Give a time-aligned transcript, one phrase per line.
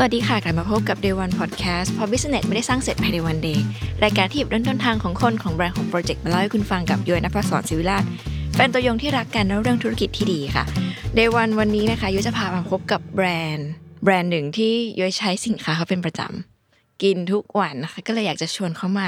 [0.00, 3.64] สวัสดีค่ะ กลับมาพบกับ Day One Podcast เพราะ Business ไม่ได้สร้างเสร็จภายในวันเดย์
[4.04, 8.04] รายการที่หยิบเริ่มต้นทางของคนของแบรนด์ของโปรเจกต์มาเล่าให้คุณฟังกับย้อยนภศรศิวิราช
[8.54, 10.64] แฟนตัวยงที่รักกันและเรื่องธุรกิจที่ดีค่ะ
[11.18, 13.68] Day One วันนี้นะคะย้ยจะพามาพบกับแบรนด์
[14.04, 19.06] แบรนด์หนึ่งที่ย้ยใช้สินค้าเขาเป็นประจำกินทุกวันนะคะก็เลยอยากจะชวนเขามา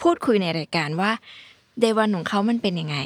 [0.00, 1.10] พูดคุยในรายการว่า
[1.80, 2.96] เดวันของเขามันเป็นยังไง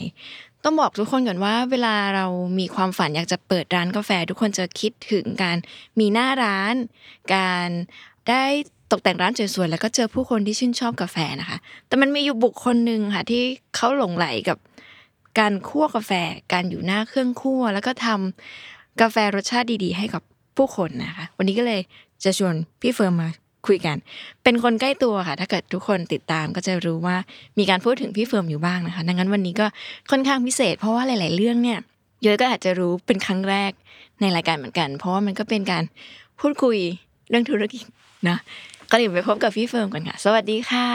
[0.65, 2.27] ต้องบอกทุกคนก่อนว่า เวลาเรา
[2.59, 5.57] มีความฝันอยากจะเปิดร้านกาแฟ ทุกคนจะคิดถึงการ
[5.98, 6.75] มีหน้าร้าน
[7.34, 7.69] การ
[8.29, 8.45] ได้
[8.91, 13.42] ตกแต่งร้านสวยๆแล้วก็เจอผู้คนที่ชื่นชอบกาแฟนะคะ แต่มันมีอยู่บุคคลหนึ่งค่ะที่
[13.75, 14.59] เขาหลงใหลกับ
[15.39, 16.12] การคั่วกาแฟ
[16.53, 20.23] การอยู่หน้าเครื่องคั่ว แล้วก็ทำกาแฟรสชาติดีๆ ให้กับ
[20.57, 21.81] ผู้คนนะคะ วันนี้ก็เลย
[22.25, 23.29] จะชวนพี่เฟิร์มมา
[23.67, 23.97] คุยกัน
[24.45, 27.17] เป็นคนใกล้ตัวค่ะ ถ้าเกิดทุกคนติดตามก็จะรู้ว่า
[27.58, 29.67] มีการพูดถึงพี่เฟิร์มอยู่บ้างนะคะ ดังนั้นวันนี้ก็
[30.11, 31.79] ค่อนข้างพิเศษ เพราะว่าหลาย ๆ เรื่องเนี่ย
[32.23, 33.73] เยอะก็อาจจะรู้เป็นครั้งแรก
[34.20, 35.85] ในรายการเหมือนกัน เพราะว่ามันก็เป็นการ
[36.41, 36.77] พูดคุย
[37.29, 37.85] เรื่องธุรกิจ
[38.29, 38.36] นะ
[38.91, 40.86] ก็เดี๋ยวไปพบกับพี่เฟิร์มกันค่ะ สวัสดีค่ะ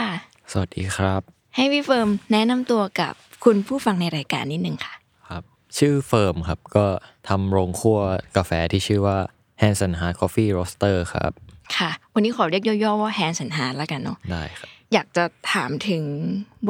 [0.52, 1.20] สวัสดีครับ
[1.56, 3.14] ให้พี่เฟิร์มแนะนำตัวกับ
[3.44, 4.94] คุณผู้ฟังในรายการนิดนึงค่ะ
[5.28, 5.42] ครับ
[5.78, 6.86] ชื่อเฟิร์มครับก็
[7.28, 8.00] ทำโรงคั่ว
[8.36, 9.18] กาแฟที่ชื่อว่า
[9.62, 11.32] Hands and Heart Coffee Roaster ครับ
[11.76, 16.04] ค่ะ วันนี้ขอเรียกย่อๆว่า Hands and Heart แล้วกันเนาะได้ครับอยากจะถามถึง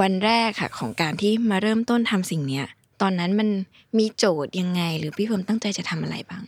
[0.01, 2.67] วันแรกค่ะ ของการที่มาเริ่มต้นทำสิ่งเนี้ย
[3.03, 3.49] ตอนนั้นมัน
[3.99, 6.43] มีโจทย์ยังไง หรือพี่เฟิร์มตั้งใจจะทำอะไรบ้าง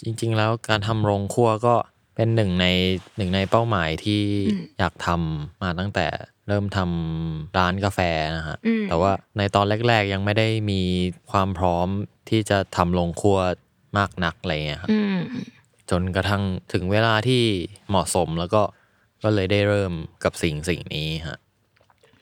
[0.00, 1.74] จริง ๆ แล้วการทำโรงคั่วก็
[2.16, 2.66] เป็นหนึ่งใน
[3.16, 4.22] หนึ่งในเป้าหมายที่
[4.78, 6.06] อยากทำมาตั้งแต่
[6.48, 8.00] เริ่มทำร้านกาแฟ
[8.36, 10.80] นะฮะอืมแต่ว่าในตอนแรก ๆ ยังไม่ได้มี
[11.30, 11.88] ความพร้อม
[12.30, 13.38] ที่จะทำโรงคั่ว
[13.98, 15.18] มากนักอะไรเงี้ยครับอืม
[15.90, 17.42] จนกระทั่งถึงเวลาที่
[17.88, 18.62] เหมาะสมแล้วก็
[19.22, 19.92] ก็เลยได้เริ่ม
[20.24, 21.38] กับสิ่งสิ่งนี้ฮะ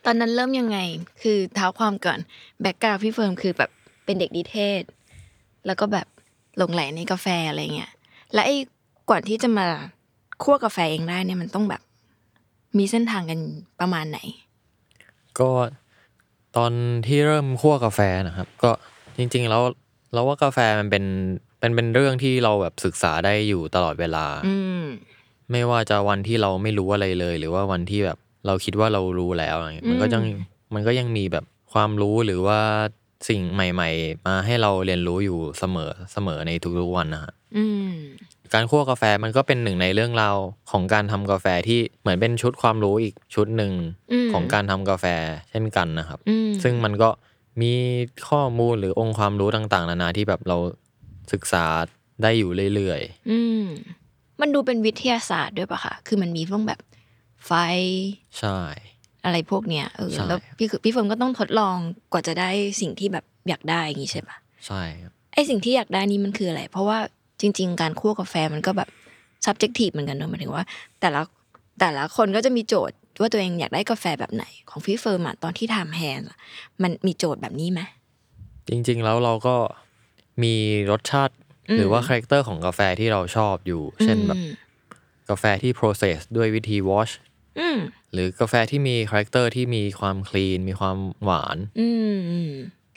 [0.04, 0.78] ตอนนั้นเริ่มยังไง
[1.22, 2.18] คือเท้าความก่อน
[2.60, 3.70] background พี่เฟิร์มคือแบบ
[4.04, 4.82] เป็นเด็กนิเทศ
[5.66, 6.06] แล้วก็แบบ
[6.56, 7.92] หลงใหลในกาแฟอะไรเงี้ย
[8.34, 8.56] และไอ้
[9.10, 9.66] ก่อนที่จะมา
[10.42, 11.82] คั่วกาแฟเองได้เนี่ยมันต้องแบบ
[12.78, 13.40] มีเส้นทางกัน
[13.80, 14.18] ประมาณไหน
[15.38, 15.50] ก็
[16.56, 16.72] ตอน
[17.06, 18.70] ที่เริ่มคั่วกาแฟนะครับ ก็
[19.16, 19.62] จริง ๆ แล้ว
[20.12, 21.04] เราว่ากาแฟมันเป็น
[21.62, 24.84] เป็นเป็นเรื่องที่เราแบบศึกษาได้อยู่ตลอดเวลา อืม
[25.52, 30.22] ไม่ว่าจะวันที่เราไม่รู้อะไรเลย หรือว่าวันที่แบบเราคิดว่าเรารู้แล้วอะไรเงี้ยมันก็ยัง
[30.74, 32.60] มันก็ยังมีแบบความรู้หรือว่า
[33.28, 36.50] สิ่งใหม่ ๆ มาให้เราเรียนรู้อยู่เสมอเสมอใน
[36.80, 37.92] ทุกๆวันนะฮะอืม
[38.54, 40.36] การคั่วกาแฟมันก็เป็นหนึ่งในเรื่องราว
[40.70, 43.72] ของการทำกาแฟที่เหมือนเป็นชุดความรู้อีกชุดหนึ่ง
[44.12, 45.06] อืม ของการทำกาแฟ
[45.50, 47.10] เช่นกันนะครับ อืมซึ่งมันก็
[47.62, 47.74] มี
[48.28, 50.56] ข้อมูลหรือองค์ความรู้ต่างๆ นานาที่แบบเรา
[51.32, 51.64] ศึกษา
[52.22, 53.00] ได้อยู่เรื่อย
[53.30, 53.64] อืม
[54.40, 56.80] มันดูเป็นวิทยาศาสตร์ด้วยปะคะคือมันมีพวกแบบ
[57.46, 58.58] ไฟๆใช่
[59.24, 61.76] อะไรพวกเนี้ยเออใช่ แล้วพี่คือพี่เฟิร์มก็ต้องทดลอง
[62.12, 62.50] กว่าจะได้
[62.80, 64.36] สิ่งที่แบบอยากได้อย่างงี้ใช่ปะ
[64.66, 66.98] ใช่ครับไอสิ่งที่อยากได้นี่มันคืออะไร เพราะว่า
[67.40, 68.88] จริง ๆ การคั่วกาแฟมันก็แบบ
[69.44, 70.64] subjective เหมือนกันเนอะหมายถึงว่า
[71.00, 71.22] แต่ละ
[71.80, 76.38] แต่ละคนก็จะมีโจทย์ว่าตัวเองอยากได้กาแฟแบบไหน ของพี่เฟิร์มอะตอนที่ทำแฮนด์อะ
[76.82, 77.80] มันมีโจทย์แบบนี้ไหม
[78.68, 79.56] จริง ๆ แล้วเราก็
[80.42, 80.54] มี
[80.90, 81.34] รสชาติ
[81.68, 84.50] อืมหรือว่า character ของกาแฟที่เราชอบอยู่ เช่นแบบอืม
[85.30, 87.12] กาแฟที่ process ด้วยวิธี wash
[87.58, 87.78] อืม
[88.12, 92.52] หรือกาแฟที่มี character ที่มีความ clean มีความหวานอืมอืม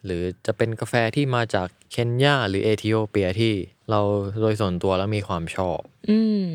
[0.06, 3.54] หรือจะเป็นกาแฟที่มาจากเคนยาหรือเอธิโอเปียที่
[3.90, 4.00] เรา
[4.42, 5.80] โดยส่วนตัวแล้วมีความชอบ
[6.10, 6.50] อืม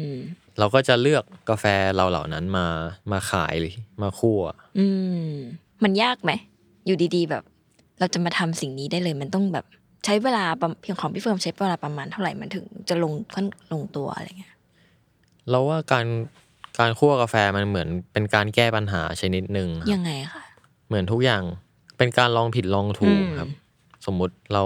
[0.59, 1.65] เราก็จะเลือกกาแฟ
[1.97, 2.67] เราเหล่านั้นมา
[3.13, 4.41] มาขายหรือมาคั่ว
[4.79, 4.87] อื
[5.31, 5.33] ม
[5.83, 6.31] มันยากไหม
[6.87, 7.45] อยู่ดีๆแบบ
[7.99, 9.67] เราจะมาทำสิ่งนี้ได้เลยมันต้องแบบ
[10.05, 14.55] ใช้เวลาประเพียงของพี่เฟิร์มใช้เวลาประมาณเท่าไหร่มันถึง จะลงขั้นลงตัวอะไรเงี้ย
[15.51, 16.07] เราว่าการ
[16.79, 20.43] การคั่วกาแฟมันเหมือนเป็นการแก้ปัญหาชนิดหนึ่งครับยังไงคะ
[20.89, 21.43] เหมือนทุกอย่าง
[21.99, 23.49] เป็นการลองผิดลองถูกอืมครับ
[24.07, 24.65] สมมุติเรา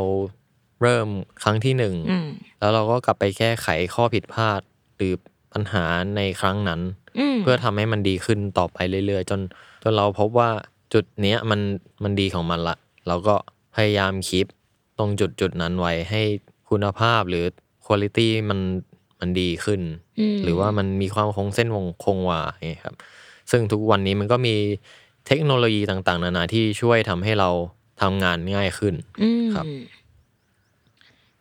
[0.83, 1.09] เริ่ม
[1.43, 2.29] ครั้งที่หนึ่งอืม
[2.59, 4.61] แล้วเราก็กลับไปแก้ไขข้อผิดพลาด
[4.97, 5.15] หรือ
[5.53, 5.85] ปัญหา
[6.17, 6.81] ในครั้งนั้น
[7.19, 9.41] อืมเพื่อทำให้มันดีขึ้นต่อไปเรื่อยๆ จน
[9.83, 10.51] จนเราพบว่า
[10.93, 11.61] จุดเนี้ยมัน
[12.03, 12.77] มันดีของมันละ
[13.09, 13.35] เราก็
[13.77, 14.47] พยายามคีป
[14.99, 16.23] ตรงจุดจุดนั้นไว้ให้
[16.71, 17.45] คุณภาพหรือ
[17.87, 18.61] คุณภาพมัน
[19.21, 19.81] มันดีขึ้น
[20.35, 22.97] มหรือว่ามันมีความคงเส้นวงคงวาอย่างเงี้ยครับ
[23.51, 24.55] ซึ่งทุกวันนี้มันก็มี
[25.27, 27.51] เทคโนโลยีต่าง ๆ นานาที่ช่วยทำให้เรา
[28.03, 29.67] ทำงานง่ายขึ้นอืมครับ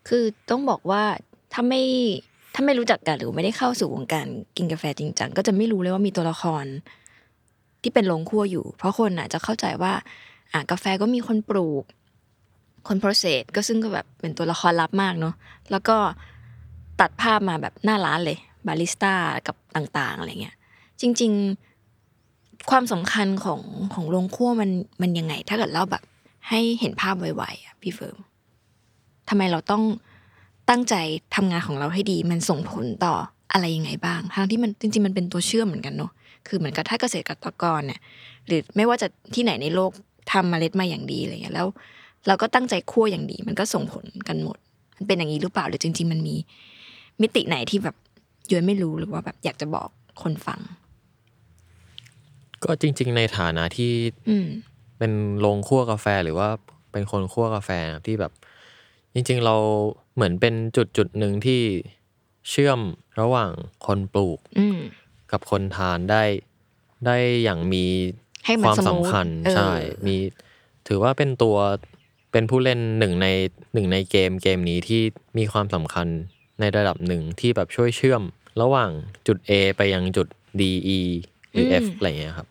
[0.08, 1.04] คือต้องบอกว่า
[1.54, 1.84] ถ้าไม่
[2.54, 4.28] ถ้าไม่รู้จักกันหรือไม่ได้เข้าสู่วงการ
[4.58, 6.66] กินกาแฟจริงจังก็จะไม่รู้เลยว่ามีตัวละคร
[7.82, 9.94] ที่เป็นลงคั่วอยู่ เพราะคนอะจะเข้าใจว่า
[10.54, 11.84] อะกาแฟก็มีคนปลูก
[12.88, 15.36] คนโปรเซสก็ซึ่งก็แบบเป็นตัวละครลับมากเนาะ
[15.72, 15.98] แล้วก็
[17.00, 18.38] ตัดภาพมาแบบหน้าร้านเลย
[18.68, 19.14] บาริสต้า
[19.48, 20.56] กับต่างๆอะไรเงี้ย
[21.02, 21.32] จริง
[22.02, 23.62] ๆความสำคัญของ
[23.94, 24.70] ของโรงคั่วมัน
[25.02, 26.04] มันยังไง ถ้าเกิดเล่าแบบ
[26.50, 28.18] ให้เห็นภาพไวๆอะพี่เฟิร์ม
[29.30, 29.84] ทำไมเราต้อง
[30.70, 30.96] ตั้งใจ
[31.36, 33.14] ทำงานของเราให้ดี มันส่งผลต่อ
[33.54, 36.12] อะไรยังไงบ้างทั้งที่มันจริง ๆ มันเป็นตัวเชื่อมเหมือนกันเนาะ
[36.48, 38.00] คือเหมือนกับถ้าเกษตรกรเนี่ย
[38.48, 39.92] หรือไม่ว่าจะที่ไหนในโลก
[40.32, 41.68] ทำเมล็ดมาอย่างดีอะไรเงี้ยแล้ว
[42.28, 44.58] เราก็ตั้งใจคั่วอย่างดี มันก็ส่งผลกันหมด
[44.98, 46.36] มันเป็นอย่างนี้หรือเปล่าหรือจริง ๆ มันมี
[47.22, 47.96] มิติไหนที่แบบ
[48.52, 49.90] ย้อยไม่รู้หรือว่าแบบอยากจะบอก
[50.22, 50.60] คนฟัง
[52.64, 53.92] ก็จริง ๆ ในฐานะที่
[54.30, 54.48] อืม
[54.98, 56.50] เป็นโรงคั่วกาแฟหรือว่า
[56.92, 57.70] เป็นคนคั่วกาแฟ
[58.06, 58.32] ที่แบบ
[59.14, 59.56] จริง ๆ เรา
[60.16, 61.62] เหมือนเป็นจุดจุดหนึ่งที่
[62.50, 62.80] เชื่อม
[63.20, 63.52] ระหว่าง
[63.86, 64.80] คนปลูกอืม
[65.32, 66.24] กับคนทานได้
[67.06, 67.86] ได้อย่างมี
[68.46, 69.70] ให้มันความสมูทสำคัญเออใช่
[70.06, 70.16] มี
[70.88, 71.58] ถือว่าเป็นตัว
[72.34, 73.28] เป็นผู้เล่นหนึ่งใน
[73.74, 75.02] หนึ่งในเกมเกมนี้ที่
[75.38, 76.08] มีความสำคัญ
[76.60, 78.22] ในระดับหนึ่งที่แบบช่วยเชื่อม
[78.62, 78.90] ระหว่าง
[79.28, 80.28] จุด A ไปยังจุด
[80.60, 80.62] D
[80.98, 81.00] E
[81.52, 82.48] หรือ F อะไรอย่างเงี้ยครับ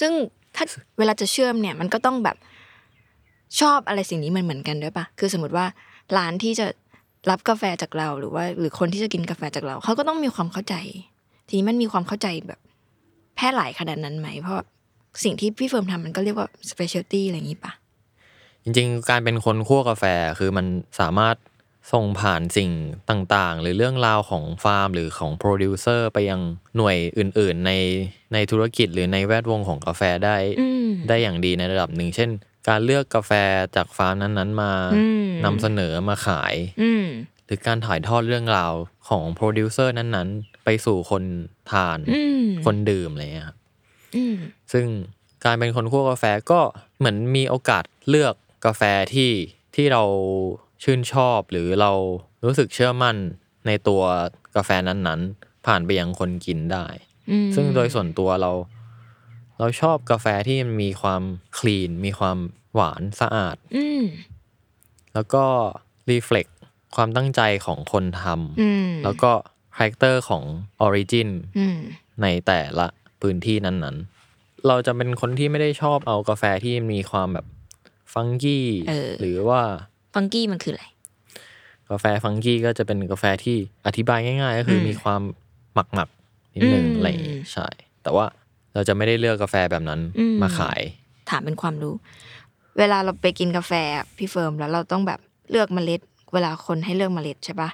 [0.00, 0.12] ซึ่ง
[0.56, 0.64] ถ้า
[0.98, 2.36] เวลาจะเชื่อมเนี่ยมันก็ต้องแบบ
[3.60, 5.66] ชอบอะไรสิ่งนี้มันเหมือนกันด้วยปะคือสมมติว่า
[6.16, 6.66] ร้านที่จะ
[7.30, 10.74] รับกาแฟจากเราหรือว่า หรือคนที่จะกินกาแฟจากเรา เขาก็ต้องมีความเข้าใจ
[11.48, 12.60] ทีนี้มันมีความเข้าใจแบบ
[13.36, 14.58] แพร่หลายขนาดนั้นไหม เพราะ
[15.24, 17.72] สิ่งที่พี่เฟิร์มทำมันก็เรียกว่า specialty อะไรอย่างนี้ปะ
[18.64, 20.04] จริงๆ การเป็นคนคั่วกาแฟ
[20.38, 20.66] คือมัน
[21.00, 21.36] สามารถ
[21.92, 22.70] ส่งผ่านสิ่ง
[23.10, 26.40] ต่างๆ หรือเรื่องราวของฟาร์ม หรือของโปรดิวเซอร์ไปยัง
[26.76, 27.72] หน่วยอื่น ๆ ใน
[28.32, 32.30] ในธุรกิจหรือในแวดวงของกาแฟได้อืมได้อย่างดีในระดับหนึ่ง เช่น
[32.68, 33.32] การเลือกกาแฟ
[33.76, 37.06] จากฟาร์มนั้นๆ มาอืมนำเสนอมาขายอืม
[37.46, 38.72] หรือการถ่ายทอดเรื่องราว
[39.08, 41.24] ของโปรดิวเซอร์นั้นๆ ไปสู่คน
[41.70, 43.56] ทานอืมคนดื่มอะไรอย่างเงี้ยครับ
[44.16, 44.36] อืม
[44.72, 44.86] ซึ่ง
[45.44, 46.60] การเป็นคนคั่วกาแฟก็
[46.98, 48.82] เหมือนมีโอกาสเลือก กาแฟ
[49.14, 49.30] ที่
[49.74, 50.02] ที่เรา
[50.82, 51.92] ชื่นชอบหรือเรา
[52.44, 53.16] รู้สึกเชื่อมั่น
[53.66, 54.02] ในตัว
[54.56, 56.86] กาแฟนั้นๆ ผ่านไปยังคนกินได้
[57.30, 58.52] อืมซึ่งโดยส่วนตัวเรา
[59.58, 61.22] เราชอบกาแฟที่มันมีความ
[61.58, 62.38] คลีน มีความ
[62.74, 64.02] หวานสะอาดอืม
[65.14, 65.44] แล้วก็
[66.10, 66.46] reflect
[66.96, 68.24] ความตั้งใจของคนทำ
[68.60, 69.32] อืมแล้วก็
[69.76, 70.42] character ของ
[70.80, 71.28] origin
[71.58, 71.78] อืม
[72.22, 72.86] ในแต่ละ
[73.20, 77.46] พื้นที่นั้นๆ เราจะเป็นคนที่ไม่ได้ชอบเอากาแฟที่มีความแบบ
[78.14, 79.62] funky เออหรือว่า
[80.14, 80.84] funky มันคืออะไร
[81.90, 85.22] กาแฟ funky ก็จะเป็นกาแฟที่อธิบายง่ายๆ ก็คืออืมมีความ
[85.74, 87.66] หมักหมักๆนิดนึงอืมอะไรอย่างงี้ใช่
[88.02, 88.24] แต่ว่า
[88.74, 90.80] เราจะไม่ได้เลือกกาแฟแบบนั้นอืมมาขาย
[91.30, 91.94] ถามเป็นความรู้
[92.78, 96.00] เวลาเราไปกินกาแฟอะพี่เฟิร์มแล้วเราต้องแบบเลือกเมล็ด
[96.32, 97.70] เวลาคนให้เลือกเมล็ดใช่ปะ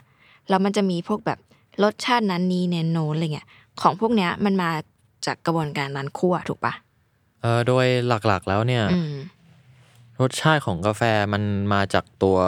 [0.49, 1.39] แล้วมันจะมีพวกแบบ
[1.85, 3.49] รสชาตินั้นนี้นั่นโน่นอะไรเงี้ย
[3.81, 4.71] ของพวกเนี้ยมันมา
[5.27, 6.73] จากกระบวนการนั้นคั่วถูกปะ
[7.43, 7.87] เออโดย
[8.27, 9.13] หลักๆแล้วเนี่ยอืม
[10.21, 11.43] รสชาติของกาแฟมัน
[11.75, 12.39] มาจากตัว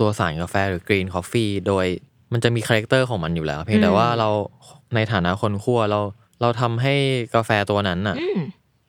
[0.00, 1.86] ตัวสารกาแฟหรือ green coffee โดย
[2.32, 4.28] มันจะมี character ของมันอยู่แล้ว เพียงแต่อืมว่าเรา
[4.94, 6.00] ในฐานะคนคั่วเรา
[6.40, 6.94] เราทำให้
[7.34, 8.40] กาแฟตัวนั้นน่ะอืม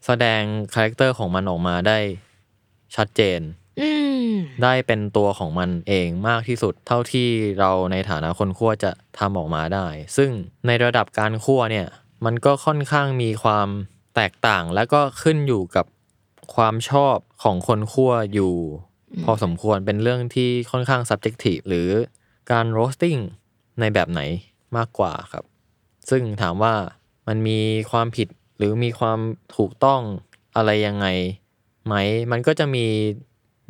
[0.06, 0.42] แสดง
[0.74, 1.98] character ของมันออกมาได้
[2.96, 3.40] ชัดเจน
[3.82, 3.90] อื
[4.28, 4.32] ม
[4.64, 7.28] ได้เป็นตัวของมันเองมากที่สุด เท่าที่
[7.60, 9.86] เราในฐานะคนคั่วจะทำออกมาได้
[10.18, 10.30] ซึ่ง
[10.68, 11.88] ในระดับการคั่วเนี่ย
[12.26, 13.68] มันก็ค่อนข้างมีความ
[14.16, 15.86] แตกต่าง แล้วก็ขึ้นอยู่กับ
[16.56, 18.54] ความชอบ ของคนคั่วอยู่
[19.26, 21.90] พอสมควรเป็นเรื่องที่ค่อนข้าง subjective หรือ
[22.52, 23.22] การ roasting
[23.80, 24.22] ในแบบไหน
[24.78, 25.44] มากกว่าครับ
[26.10, 26.76] ซึ่งถามว่า
[27.28, 27.60] มันมี
[27.92, 29.20] ความผิดหรือมีความ
[29.58, 30.02] ถูกต้อง
[30.56, 31.08] อะไรยังไง
[31.86, 31.96] ไหม
[32.32, 32.86] มันก็จะมี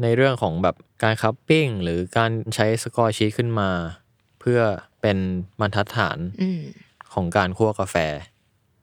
[0.01, 3.69] ในเรื่องของแบบการ cupping หรือการใช้ score sheet ขึ้นมา
[4.39, 4.59] เพื่อ
[5.01, 5.17] เป็น
[5.59, 6.61] บรรทัดฐานอืม
[7.13, 7.95] ของการคั่วกาแฟ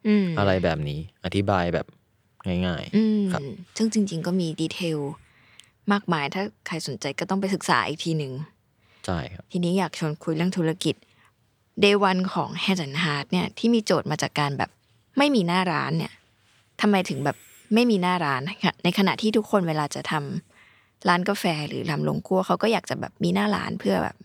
[0.06, 1.86] อืมอะไรแบบนี้ อธิบายแบบ
[2.46, 3.42] ง่ายอืมครับ
[3.76, 4.98] ซึ่งจริง ๆ ก็มี detail
[5.92, 8.32] มากมาย ถ้าใครสนใจก็ต้องไปศึกษาอีกทีหนึ่ง
[9.06, 10.94] ใช่ครับทีนี้อยากชวนคุยเรื่องธุรกิจ
[11.82, 14.70] Day One ของ Hand and Heart เนี่ยที่มีโจทย์มาจากการแบบ
[15.18, 16.12] ไม่มีหน้าร้านเนี่ย
[16.80, 17.36] ทำไมถึงแบบ
[17.74, 24.16] ไม่มีหน้าร้านค่ะในขณะที่ทุกคนเวลาจะทำร้านกาแฟหรือทำโรงครัวเขาก็อยากจะแบบมีหน้าร้านเพื่อแบบ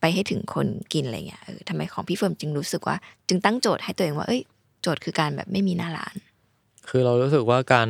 [0.00, 2.96] ไปให้ถึงคนกินอะไรเงี้ยเออทำไมของพี่เฟิร์มจึงรู้สึกว่า
[3.28, 4.42] จึงตั้งโจทย์ให้ตัวเองว่า เอ้ย
[4.82, 6.14] โจทย์คือการแบบไม่มีหน้าร้าน
[6.88, 7.88] คือเรารู้สึกว่าการ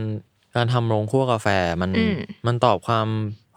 [0.56, 1.48] การทำโรงคั่วกาแฟ
[1.82, 3.08] มันอืม มันตอบความ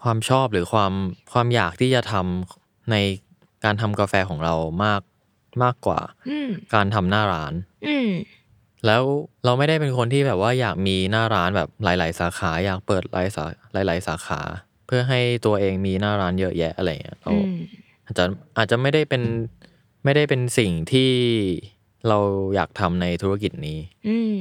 [0.02, 0.92] ความชอบหรือความ
[1.32, 2.96] ความอยากที่จะทำใน
[3.64, 4.54] การทำกาแฟของเรา
[4.84, 5.02] มาก
[5.62, 7.52] มากกว่า อืม การทำหน้าร้าน
[7.86, 8.10] อืม
[8.86, 9.02] แล้ว
[9.44, 14.40] เราไม่ได้เป็นคนที่แบบว่าอยากมีหน้าร้านแบบหลาย ๆ สาขาอยากเปิดหลายสาหลาย ๆ สาขา
[14.86, 17.58] เพื่อให้ตัวเองมีหน้าร้านเยอะแยะอะไรเงี้ยเราอืม
[18.04, 18.24] อาจจะ
[18.56, 19.22] อาจจะไม่ได้เป็น
[20.04, 21.10] ไม่ได้เป็นสิ่งที่
[22.08, 22.18] เรา
[22.54, 23.78] อยากทำในธุรกิจนี้
[24.08, 24.38] อืม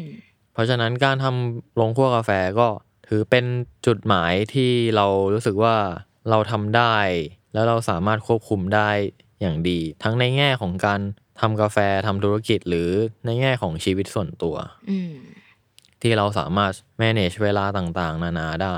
[0.57, 2.67] เพราะฉะนั้นการทำโรงคั่วกาแฟก็
[3.07, 3.45] ถือเป็น
[3.87, 5.75] จุดหมายที่เรารู้สึกว่า
[6.29, 6.95] เราทำได้
[7.53, 8.89] แล้วเราสามารถควบคุมได้
[9.41, 10.99] อย่างดี ทั้งในแง่ของการ
[11.41, 12.89] ทำกาแฟทำธุรกิจหรือ
[13.25, 14.55] ในแง่ของชีวิตส่วนตัว
[14.89, 15.13] อืม
[16.01, 16.71] ที่เราสามารถ
[17.01, 18.77] manage เวลาต่างๆ นานาได้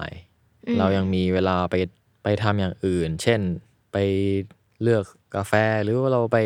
[0.68, 1.76] อืมเรายังมีเวลาไป
[2.24, 3.40] ไปทำอย่างอื่น เช่น
[3.92, 3.98] ไป
[4.82, 5.04] เลือก
[5.36, 6.38] กาแฟหรือว่าเราไป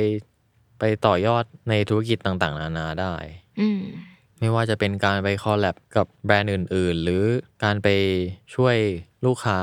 [0.80, 3.14] ไปต่อยอดในธุรกิจต่างๆ นานาได้
[3.62, 3.84] อืม
[4.44, 7.24] ไม่ว่าจะเป็นการไป collab กับแบรนด์อื่น ๆ หรือ
[7.64, 7.88] การไป
[8.56, 8.78] ช่วย
[9.26, 9.60] ลูกค้า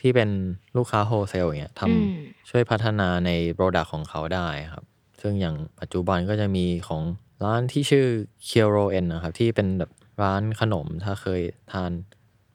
[0.00, 0.30] ที่เป็น
[0.76, 4.84] ลูกค้า wholesale อย่างเงี้ยอืมทำช่วยพัฒนาใน product ของเขาได้ครับ
[5.20, 7.02] ซึ่งอย่างปัจจุบันก็จะมีของ
[7.44, 8.06] ร้านที่ชื่อ
[8.48, 9.90] k i o r o N นะครับ ที่เป็นแบบ
[10.22, 11.90] ร้านขนมถ้าเคยทาน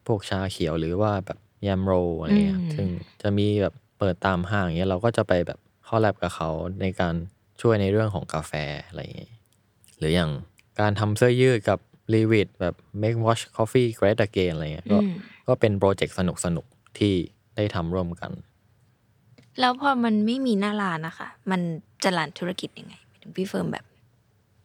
[0.08, 2.88] พวกชาเขียวหรือว่าแบบแยมโรลอะไรเงี้ยอืมซึ่ง
[3.22, 6.50] จะมีแบบเปิดตามห้างอย่างเงี้ยเราก็จะไปแบบ collab กับเขา
[6.82, 7.16] ในการ
[7.62, 8.54] ช่วยในเรื่องของกาแฟ
[8.88, 9.32] อะไรอย่างเงี้ย
[10.00, 10.32] หรืออย่าง
[10.80, 11.80] การทำเสื้อยืดกับ
[12.14, 15.14] l e v i t แบบ make wash coffee great again อะไรเงี้ยก็อืม
[15.48, 17.14] ก็เป็น project สนุกสนุกๆที่
[17.56, 18.32] ได้ทำร่วมกัน
[19.60, 21.62] แล้วพอมันไม่มีหน้าร้านนะคะ มัน
[22.04, 23.86] จะ run ธุรกิจยังไงหมายถึงพี่เฟิร์มแบบ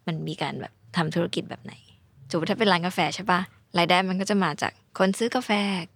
[0.07, 1.73] มันมีการแบบทำธุรกิจแบบไหน
[2.29, 3.39] สมมติถ้าเป็นร้านกาแฟใช่ปะ
[3.77, 5.51] รายได้มันก็จะมาจากคนซื้อกาแฟ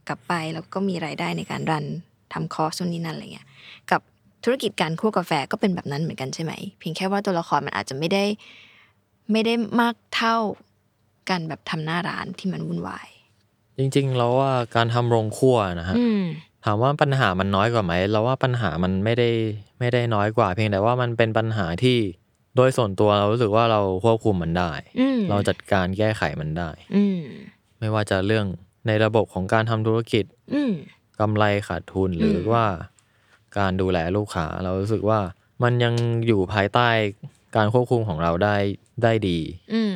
[0.07, 1.85] กลับไป แล้วก็มีรายได้ในการรัน
[2.33, 3.47] ทำคอร์สนู่นนี่นั่นอะไรเงี้ย
[3.91, 4.01] กับ
[4.43, 8.23] ธุรกิจการคั่วกาแฟก็เป็นแบบนั้นเหมือนกันใช่ไหม เพียงแค่ว่าตัวละครมันอาจจะไม่ได้
[9.31, 10.37] ไม่ได้มากเท่า
[11.29, 13.07] การแบบทำหน้าร้านที่มันวุ่นวาย
[13.77, 16.23] จริงๆ แล้วว่าการทำโรงครัวนะฮะอืม
[16.65, 19.29] ถามว่าปัญหามันน้อยกว่าไหมเราว่าปัญหามันไม่ได้
[19.79, 21.97] ไม่ได้น้อยกว่า เพียงแต่ว่ามันเป็นปัญหาที่
[22.55, 27.21] โดยส่วนตัวเรารู้สึกว่าเราควบคุมมันได้อืมเราจัดการแก้ไขมันได้ อืม
[27.79, 28.45] ไม่ว่าจะเรื่อง
[28.87, 30.71] ในระบบของการทำธุรกิจ อืม
[31.19, 32.65] กำไรขาดทุนหรืออมว่า
[33.57, 35.19] การดูแลลูกค้า เรารู้สึกว่า
[35.63, 35.93] มันยัง
[36.27, 36.89] อยู่ภายใต้
[37.55, 38.55] การควบคุมของเราได้
[39.03, 39.37] ได้ดี
[39.73, 39.95] อืม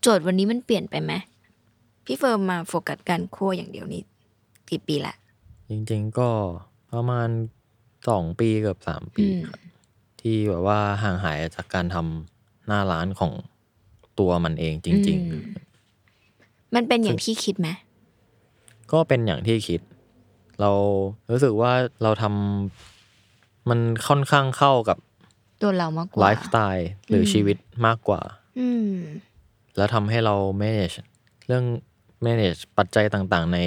[0.00, 1.12] โจทย์วันนี้มันเปลี่ยนไปไหม
[2.04, 4.02] พี่เฟิร์มมาโฟกัสการคั่วอย่างเดียวนี้
[4.70, 5.14] กี่ปีละ
[5.70, 6.28] จริงๆก็
[6.92, 7.28] ประมาณ
[8.08, 9.60] สองปีเกือบสามปีอืมครับ
[10.20, 13.32] ที่แบบว่าห่างหายจากการทำหน้าร้านของ
[14.18, 15.44] ตัวมันเองจริงอืม
[16.74, 19.80] มันเป็นอย่างที่คิดไหมๆก็เป็นอย่างที่คิด
[20.60, 20.70] เรา
[21.30, 24.98] รู้สึกว่าเราทำมันค่อนข้างเข้ากับ
[25.62, 28.20] ตัวเรามากกว่าไลฟ์สไตล์หรืออมชีวิตมากกว่า
[28.58, 28.92] อืม
[29.76, 30.96] แล้วทำให้เรา manage
[31.46, 31.64] เรื่อง
[32.26, 33.58] manage ปัจจัยต่างๆ ใน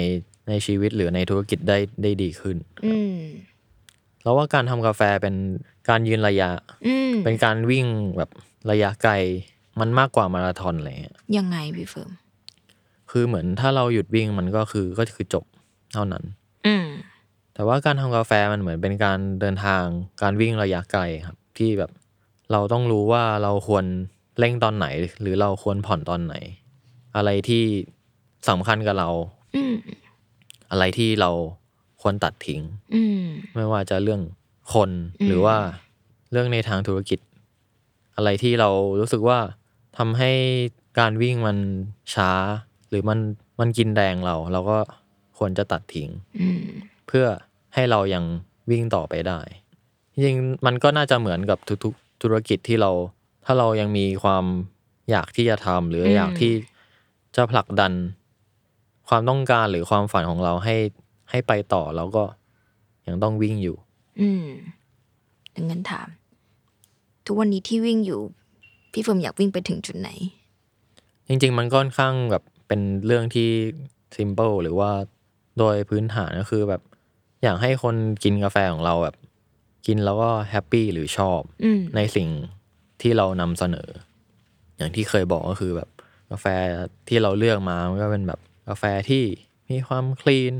[0.48, 3.18] ในชีวิตหรือในธุรกิจได้ได้ดีขึ้น อืม
[4.22, 5.34] เราว่าการทำกาแฟเป็น
[5.88, 6.50] การยืนระยะ
[6.86, 7.86] อืมเป็นการวิ่ง
[8.16, 8.30] แบบ
[8.70, 9.12] ระยะไกล
[9.80, 12.10] มันมากกว่ามาราธอนอะไรเงี้ยยังไงพี่เฟิร์ม
[13.10, 15.44] คือเหมือนถ้าเราหยุดวิ่งมันก็คือก็คือจบ
[15.92, 16.22] เท่านั้น
[16.66, 16.86] อืม
[17.54, 19.82] แต่ว่าการทำกาแฟมันเหมือนเป็นการเดินทาง
[20.22, 21.90] การวิ่งระยะไกลครับ ที่แบบ
[22.52, 23.84] เราต้องรู้ว่าเราควร
[24.38, 24.86] เร่งตอนไหน
[25.20, 26.34] หรือเราควรผ่อนตอนไหน
[27.16, 27.64] อะไรที่
[28.48, 29.08] สำคัญกับเรา
[29.56, 29.74] อืม
[30.70, 31.30] อะไรที่เรา
[32.02, 32.60] ควรตัดทิ้ง
[32.94, 33.22] อืม
[33.54, 34.22] ไม่ว่าจะเรื่อง
[34.74, 35.56] คนอืมหรือว่า
[36.32, 37.18] เรื่องในทางธุรกิจ
[38.16, 38.68] อะไรที่เรา
[39.00, 39.38] รู้สึกว่า
[39.98, 40.32] ทำให้
[40.98, 41.58] การวิ่งมัน
[42.14, 42.30] ช้า
[42.88, 43.18] หรือมัน
[43.60, 44.78] มันกินแรงเรา เราก็
[45.38, 46.10] ควรจะตัดทิ้ง
[46.40, 46.62] อืม
[47.06, 47.26] เพื่อ
[47.74, 48.24] ให้เรายัง
[48.70, 49.40] วิ่งต่อไปได้
[50.16, 52.90] จริงๆมันก็น่าจะเหมือนกับทุกๆ ธุรกิจที่เรา
[53.44, 54.44] ถ้าเรายังมีความ
[55.10, 56.52] อยากที่จะทำหรืออมอยากที่
[57.36, 57.92] จะผลักดัน
[59.08, 60.76] ความต้องการหรือความฝันของเราให้
[61.30, 62.24] ให้ไปต่อเราก็
[63.06, 63.76] ยังต้องวิ่งอยู่
[64.20, 64.46] อืม
[65.54, 66.08] ดังนั้นถาม
[67.26, 68.20] ทุกวันนี้ที่วิ่งอยู่
[68.92, 70.10] พี่เฟิร์มอยากวิ่งไปถึงจุดไหน
[71.26, 73.48] จริง ๆ มันก็ค่อนข้างแบบเป็นเรื่องที่
[74.16, 74.90] simple หรือว่า
[75.58, 76.82] โดยพื้นฐานก็คือแบบ
[77.42, 79.16] อยากให้คนกินกาแฟของเราแบบ
[79.86, 82.28] กินแล้วก็แฮปปี้หรือชอบอืมในสิ่ง
[83.02, 83.88] ที่เรานำเสนอ
[84.76, 85.88] อย่างที่เคยบอกก็คือแบบ
[86.30, 86.46] กาแฟ
[87.08, 89.24] ที่เราเลือกมามันก็เป็นแบบกาแฟที่
[89.70, 90.54] มีความคลีน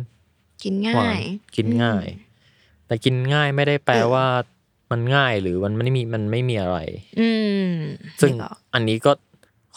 [0.64, 1.22] กินหง่าวานย
[1.56, 2.06] กินง่าย
[2.86, 4.26] แต่กินง่ายไม่ได้แปลว่า
[4.90, 6.78] มันง่ายหรือมันไม่มีมันไม่มีอะไร
[7.20, 7.30] อื
[7.68, 7.70] ม
[8.20, 9.12] ซึ่งนึกออกอันนี้ก็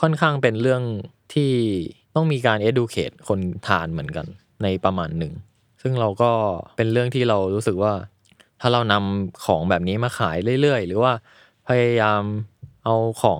[0.01, 0.83] ค่อนข้างเป็นเรื่อง
[1.33, 1.51] ที่
[2.15, 4.25] ต้องมีการ educate คนทานเหมือนกัน
[4.63, 5.33] ในประมาณหนึ่ง
[5.81, 6.31] ซึ่งเราก็
[6.77, 7.93] เป็นเรื่องที่เรารู้สึกว่า
[8.61, 11.13] ถ้าเรานำของแบบนี้มาขายเรื่อยๆ หรือว่า
[11.67, 12.21] พยายาม
[12.83, 13.39] เอาของ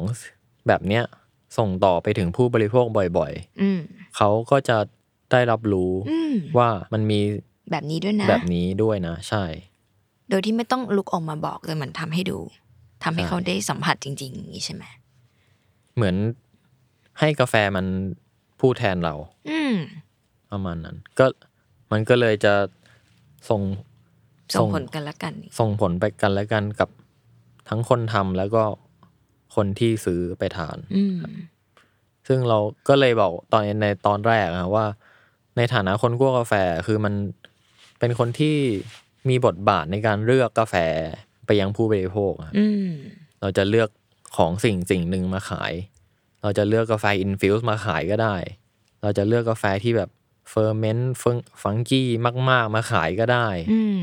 [0.67, 1.03] แบบเนี้ย
[1.57, 2.85] ส่งต่อไปถึงผู้บริโภค
[3.17, 4.77] บ่อยอืมๆเขาก็จะ
[5.31, 7.19] ได้รับรู้อืมว่ามันมี
[7.71, 9.43] แบบนี้ด้วยนะ แบบนี้ด้วยนะ ใช่
[10.29, 12.39] โดยที่ไม่ต้องลุกออกมาบอกแต่เหมือนทำให้ดู
[13.03, 14.83] ทำให้ใช่เขาได้สัมผัสจริงๆอย่างนี้ใช่ไหม
[15.95, 16.15] เหมือน
[17.19, 17.85] ให้กาแฟมัน
[18.59, 19.15] พูดแทนเรา
[19.49, 19.75] อืม
[20.51, 21.25] ประมาณนั้น ก็
[21.91, 22.53] มันก็เลยจะ
[23.49, 23.61] ส่ง
[24.56, 26.89] ส่งผลกันละกัน ส่งผลไปกันและกันกับ
[27.70, 28.63] ทั้งคนทำแล้วก็
[29.56, 31.18] คนที่ซื้อไปทานอืม
[32.27, 34.86] ซึ่งเราก็เลยบอกตอนในตอนแรกอะว่า
[35.58, 36.53] ในฐานะคนคั่วกาแฟ
[36.88, 37.13] คือมัน
[38.00, 38.58] เป็นคนที่
[39.29, 40.75] มีบทบาทในการเลือกกาแฟ
[41.46, 42.89] ไปยังผู้บริโภคอะอืม
[43.41, 43.89] เราจะเลือก
[44.38, 45.74] ของสิ่งสิ่งหนึ่งมาขาย
[46.41, 48.36] เราจะเลือกกาแฟ infused มาขายก็ได้
[49.01, 50.10] เราจะเลือกกาแฟที่แบบ
[50.50, 52.08] ferment funky
[52.50, 54.01] มาก ๆ มาขายก็ได้อืม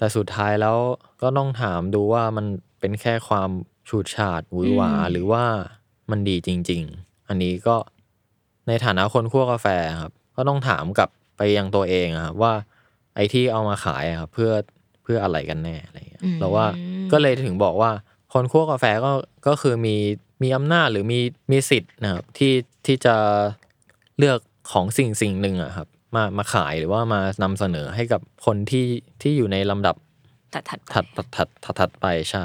[0.00, 0.76] แต่สุดท้ายแล้ว
[1.22, 2.46] ก็ต้องถามดูว่ามัน
[2.80, 3.50] เป็นแค่ความ
[3.88, 5.44] ฉูดฉาดหวือหวาอืม หรือว่า
[6.10, 7.76] มันดีจริง ๆ อันนี้ก็
[8.68, 9.66] ในฐานะคนคั่วกาแฟ
[10.00, 12.52] ครับ ก็ต้องถามกลับไปยังตัวเองอะครับว่า
[13.14, 14.52] ไอ้ที่เอามาขายอะครับเพื่อ
[15.02, 16.66] เพื่ออะไรกันแน่อะไรเงี้ยเราว่า
[17.12, 17.90] ก็เลยถึงบอกว่า
[18.32, 19.12] คนคั่วกาแฟก็
[19.46, 19.96] ก็คือมี
[20.42, 22.52] มีอำนาจหรือมีมีสิทธิ์นะครับที่
[22.86, 23.16] ที่จะ
[24.18, 24.38] เลือก
[24.72, 28.86] ของสิ่งสิ่งหนึ่งอะครับ มามาขายหรือว่ามานำเสนอให้กับคนที่
[29.22, 29.96] ที่อยู่ในลำดับ
[30.54, 32.44] ถัดถัดๆไปถัดถัดถัดถัดถัดไปใช่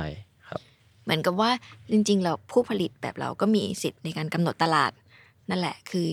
[0.49, 0.61] ครับ
[1.03, 1.49] เหมือนกับว่า
[1.91, 4.91] จริงๆเราผู้ผลิตแบบเราก็มีสิทธิ์ในการกำหนดตลาด
[5.49, 6.07] นั่นแหละคือ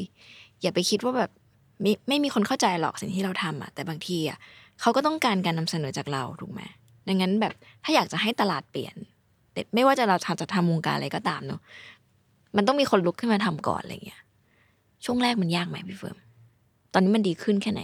[0.63, 1.31] อย่าไปคิดว่าแบบ
[1.83, 4.39] ไม่ไม่มีคนเข้าใจหรอกสิ่งที่เราทำอะแต่บางทีอะ
[4.81, 6.63] เขาก็ต้องการการนำเสนอจากเราถูกไหม
[7.09, 7.53] ดังนั้นแบบ
[7.85, 8.95] ถ้าอยากจะให้ตลาดเปลี่ยน
[9.53, 11.61] แต่ไม่ว่าจะเราทำจะทำวงการอะไรก็ตามเนอะ
[12.57, 14.23] มันต้องมีคนลุกขึ้นมาทำก่อนอะไรเงี้ย
[15.05, 16.17] ช่วงแรกมันยากไหมพี่เฟิร์ม
[16.93, 17.83] ตอนนี้มันดีขึ้นแค่ไหน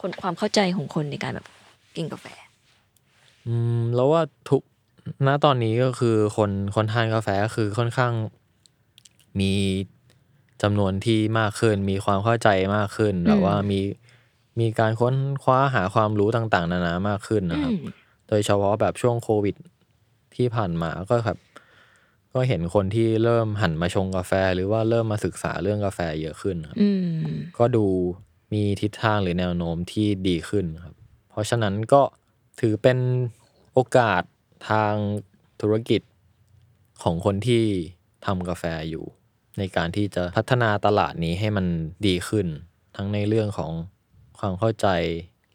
[0.00, 1.46] คนความเข้าใจของคนในการแบบ
[1.96, 2.26] กินกาแฟ
[3.46, 4.62] อืมแล้วว่าทุก
[5.26, 8.12] ณตอนนี้ก็คือคนคนทานกาแฟก็คือค่อนข้าง
[9.40, 9.52] มี
[10.62, 13.80] จำนวนที่มากขึ้น มีความเข้าใจมากขึ้นแบบว่ามี
[14.60, 17.72] มีการค้นคว้าหาความรู้ต่าง ๆ นานามากขึ้นนะครับ
[18.28, 19.56] โดยเฉพาะแบบช่วงโควิด
[20.36, 21.38] ที่ผ่านมาก็แบบ
[22.34, 26.88] ก็เห็นคนที่เริ่มหันมาชงกาแฟ หรือว่าเริ่มมาศึกษาเรื่องกาแฟเยอะขึ้นครับอื
[27.34, 27.86] มก็ดู
[28.52, 30.94] มีทิศทางหรือแนวโน้มที่ดีขึ้นครับ
[31.30, 32.02] เพราะฉะนั้นก็
[32.60, 32.98] ถือเป็น
[33.74, 34.22] โอกาส
[34.70, 34.94] ทาง
[35.60, 36.02] ธุรกิจ
[37.02, 37.64] ของคนที่
[38.26, 39.04] ทำกาแฟอยู่
[39.58, 41.66] ในการที่จะพัฒนาตลาดนี้ให้มัน
[42.06, 42.46] ดีขึ้น
[42.96, 43.72] ทั้งในเรื่องของ
[44.38, 44.86] ความเข้าใจ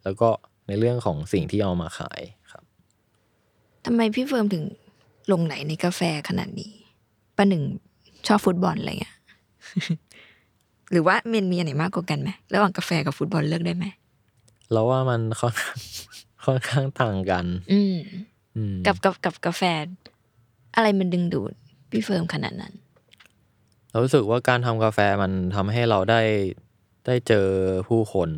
[0.03, 0.29] แล้วก็
[0.67, 2.63] ในเรื่องของสิ่งที่เอามาขายครับ
[3.85, 4.63] ทำไมพี่เฟิร์มถึง
[5.31, 6.73] ลงไหนในกาแฟขนาดนี้
[7.37, 7.63] ป้าหนึ่ง
[8.27, 9.15] ชอบฟุตบอลอะไรเงี้ย
[10.91, 13.85] หรือว่ามันมีอันไหนมากกว่ากันไหมระหว่างกาแฟกับฟุตบอลเลือกได้ไหม
[14.71, 15.77] แล้วว่ามันค่อนข้าง
[16.45, 17.95] ค่อนข้างต่างกันอืม
[18.55, 19.61] อืมกับกับกับกาแฟ
[20.75, 21.53] อะไรมันดึงดูด
[21.89, 22.73] พี่เฟิร์มขนาดนั้น
[23.89, 26.21] เรารู้สึกว่าการทำกาแฟมันทำให้เราได้
[27.05, 27.47] ได้เจอ
[27.89, 28.29] ผู้คน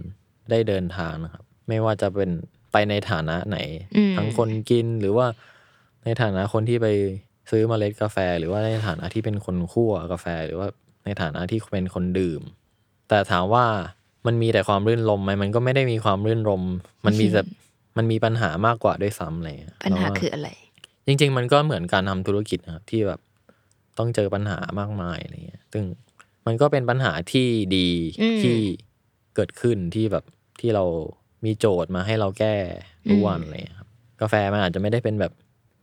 [0.51, 2.31] ได้เดินทางนะครับ ไม่ว่าจะเป็น
[2.71, 3.57] ไปในฐานะไหน
[3.97, 5.27] อืมทั้งคนกินหรือว่า
[6.03, 6.87] ในฐานะคนที่ไป
[7.49, 10.67] ซื้อเมล็ดกาแฟ หรือว่าในฐานะที่เป็นคนคั่วกาแฟหรือว่า
[11.07, 12.41] ในฐานะที่เป็นคนดื่ม
[13.09, 13.65] แต่ถามว่า
[14.27, 16.71] มันมีแต่ความรื่นรมย์ไหมมันก็ไม่ได้มีความรื่นรมย์
[17.05, 17.41] มันมีแต่
[17.97, 20.49] มันมีปัญหามากกว่าด้วยซ้ำอะไรเลยปัญหาเรว่าคืออะไร
[21.07, 23.19] จริง ๆ มันก็เหมือนการทำธุรกิจนะครับที่แบบ
[23.97, 25.83] ต้องเจอปัญหามากมายอะไรเงี้ย ซึ่ง
[26.45, 27.89] มันก็เป็นปัญหาที่ดี
[28.21, 28.57] อืมที่
[29.35, 30.23] เกิดขึ้นที่แบบ
[30.59, 30.83] ที่เรา
[31.45, 32.55] มีโจทย์มาให้เราแก้
[33.09, 33.89] ทุกวันอืมอะไรเงี้ยครับ
[34.21, 35.31] กาแฟมันอาจจะไม่ได้เป็นแบบ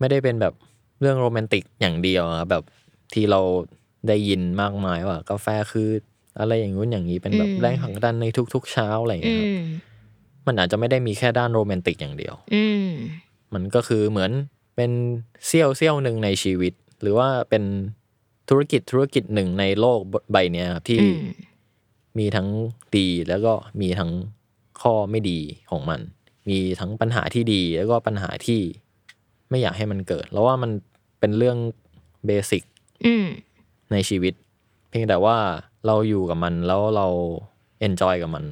[0.00, 0.54] ไม่ได้เป็นแบบ
[1.00, 2.62] เรื่องโรแมนติกอย่างเดียวอะแบบ
[3.14, 3.40] ที่เรา
[4.08, 5.88] ได้ยินมากมายว่า กาแฟคือ
[6.40, 9.64] อะไรอย่างนู้นอย่างนี้เป็นแบบแรงผลักดันในทุก ๆ เช้าอะไรอืเงี้ยครับม
[10.46, 12.88] มันอาจจะไม่ได้มีแค่ด้านโรแมนติกอย่างเดียว อืม
[13.54, 14.30] มันก็คือเหมือน
[14.76, 14.90] เป็น
[15.46, 17.64] เสี้ยวเสี้ยวหนึ่งในชีวิต หรือว่าเป็น
[18.48, 20.00] ธุรกิจธุรกิจหนึ่งในโลก
[20.32, 21.20] ใบเนี้ยครับที่อืม
[22.18, 22.48] มีทั้ง
[22.96, 24.10] ดีแล้วก็มีทั้ง
[24.80, 25.40] ข้อไม่ดี
[25.70, 26.00] ของมัน
[26.48, 28.60] มีทั้งปัญหาที่ดี แล้วก็ปัญหาที่
[29.50, 30.70] ไม่อยากให้มันเกิด แล้วว่ามัน
[31.20, 31.58] เป็นเรื่อง
[32.26, 32.62] basic
[33.06, 33.26] อืม
[33.92, 34.34] ในชีวิต
[34.90, 35.36] เพียงแต่ว่า
[35.86, 37.06] เราอยู่กับมันแล้วเรา
[37.80, 38.44] enjoy กับมัน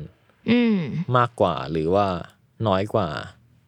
[0.51, 0.79] อืม
[1.17, 2.07] มากกว่าหรือว่า
[2.69, 3.09] น้อยกว่า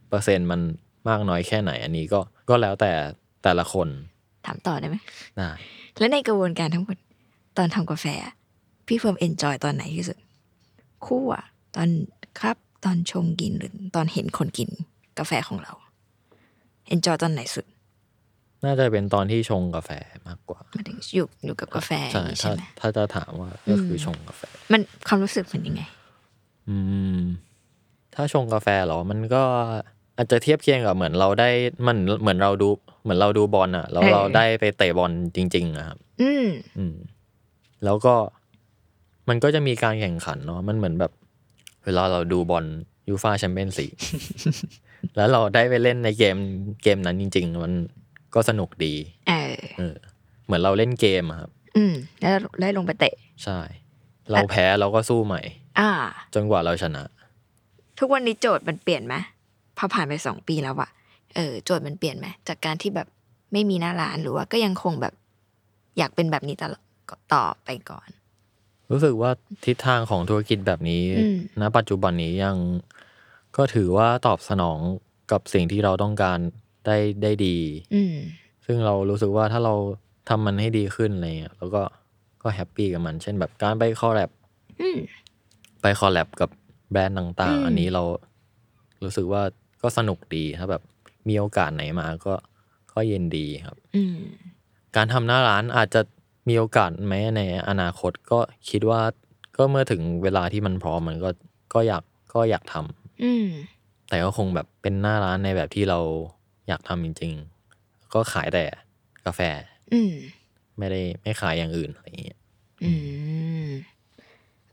[0.09, 0.61] เปอร์เซ็นต์มัน
[1.09, 2.93] มากน้อยแค่ไหน อันนี้ก็ก็แล้วแต่
[3.45, 3.89] แต่ละคน
[4.47, 4.97] ถามต่อได้ไหม
[5.37, 5.51] ได้
[5.99, 6.97] แล้วในกระบวนการทั้งหมด
[7.57, 8.35] ตอนทำกาแฟอะ
[8.87, 10.19] พี่เฟิร์ม enjoy ตอนไหนที่สุด
[11.07, 11.45] คู่อะ
[11.77, 11.89] ตอน
[12.41, 14.69] ครับตอนชงกินหรือตอนเห็นคนกิน
[15.19, 15.73] กาแฟของเรา
[16.93, 17.67] enjoy ตอนไหนสุด
[18.65, 19.91] น่าจะเป็นตอนที่ชงกาแฟ
[20.29, 25.83] มากกว่าหมายถึงอยู่อยู่กับกาแฟใช่อย่างนี้ถ้าใช่ไหมถ้าจะถามว่าก็คือชงกาแฟ มันความรู้สึกเป็นยังไง
[26.69, 26.77] อื
[27.19, 27.21] ม
[28.15, 29.43] ถ้าชงกาแฟเหรอมันก็
[30.17, 31.49] อาจจะเทียบเคียงกับเหมือนเราได้
[31.87, 32.69] มันเหมือนเราดู
[33.03, 36.47] เหมือนเราดูบอลอะแล้วเออเราได้ไปเตะบอลจริงๆอะครับ อืม
[36.79, 36.95] อืม
[37.85, 38.15] แล้วก็
[39.29, 41.13] มันก็จะมีการแข่งขันเนาะมันเหมือนแบบ
[41.85, 42.65] เวลาเราดูบอล
[43.09, 43.93] ยูฟาแชมเปี้ยนส์ลีก
[45.17, 46.37] แล้วเราได้ไปเล่นในเกม
[46.83, 47.73] เกมนั้นจริง ๆ มัน
[48.35, 48.95] ก็สนุกดี
[49.29, 49.97] เออเออ
[50.45, 53.59] เหมือนเราเล่นเกมอะครับ อืม แล้วได้ลงไปเตะ ใช่
[54.31, 55.43] เราแพ้เราก็สู้ใหม่
[55.81, 55.91] อ่า
[56.35, 57.05] จนกว่าเราชนะ
[57.99, 59.15] ทุกวันนี้โจทย์มันเปลี่ยนไหม
[59.79, 60.91] พอผ่านไปสองปีแล้วอะ
[61.35, 63.09] เออโจทย์มันเปลี่ยนไหมจากการที่แบบ
[63.53, 65.15] ไม่มีหน้าร้านหรือว่าก็ยังคงแบบ
[65.99, 66.83] อยากเป็นแบบนี้ตลอด
[67.35, 68.09] ต่อไปก่อน
[68.91, 69.31] รู้สึกว่า
[69.65, 72.57] ทิศทางของธุรกิจแบบนี้อืมณปัจจุบันนี้ยัง
[73.57, 74.79] ก็ถือว่าตอบสนอง
[75.33, 76.39] กับสิ่งที่เราต้องการ
[76.87, 77.57] ได้ได้ดี
[77.95, 78.17] อืม
[78.67, 79.75] ซึ่งเรารู้สึกว่าถ้าเรา
[80.29, 81.83] ทำมันให้ดีขึ้นอะไรเงี้ยแล้วก็
[82.43, 84.31] ก็ happy กับมัน เช่นแบบการไป collab
[84.81, 84.99] อืม
[85.83, 86.51] ไป collab กับ
[86.93, 88.03] แบรนด์ต่างอืม ๆ อันนี้เรา
[89.03, 89.43] รู้สึกว่า
[89.83, 90.83] ก็สนุกดีถ้าแบบ
[91.29, 92.35] มีโอกาสไหนมาก็
[92.93, 94.19] ก็เย็นดีครับ อืม
[94.97, 96.01] การทำหน้าร้านอาจจะ
[96.49, 98.39] มีโอกาสไหมในอนาคตก็
[98.71, 99.01] คิดว่า
[99.57, 101.31] ก็เมื่อถึงเวลาที่มันพร้อมมันก็
[101.75, 102.03] ก็อยาก
[102.35, 103.47] ก็อยากทำอืม
[104.09, 105.99] แต่ก็คงแบบเป็นหน้าร้านในแบบที่เรา
[106.69, 107.33] อยากทำจริง
[107.73, 108.65] ๆ ก็ขายแต่
[109.27, 109.41] กาแฟ
[109.93, 110.13] อืม
[110.79, 112.41] ไม่ได้ไม่ขายอย่างอื่นอะไรอย่างเงี้ย
[112.85, 112.93] อื
[113.65, 113.69] ม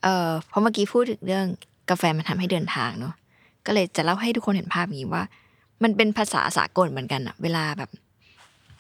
[0.04, 1.46] เอ่อเพราะเมื่อกี้พูดถึงเรื่อง
[1.90, 3.14] กาแฟมันทำให้เดินทางเนอะ
[3.66, 5.24] ก็เลยจะเล่าให้ทุกคนเห็นภาพอย่างนี้ว่า
[5.84, 7.90] มันเป็นภาษาสากลเหมือนกันอะเวลาแบบ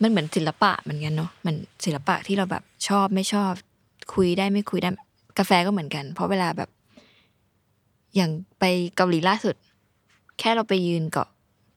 [0.01, 3.51] มันเหมือนศิลปะเหมือนกันเนาะมันศิลปะที่เราแบบชอบไม่ชอบ
[4.13, 4.89] คุยได้ไม่คุยได้
[5.39, 6.69] กาแฟก็เหมือนกัน เพราะเวลาแบบ
[8.15, 8.63] อย่างไป
[8.95, 9.55] เกาหลีล่าสุด
[10.39, 11.29] แค่เราไปยืนเกาะ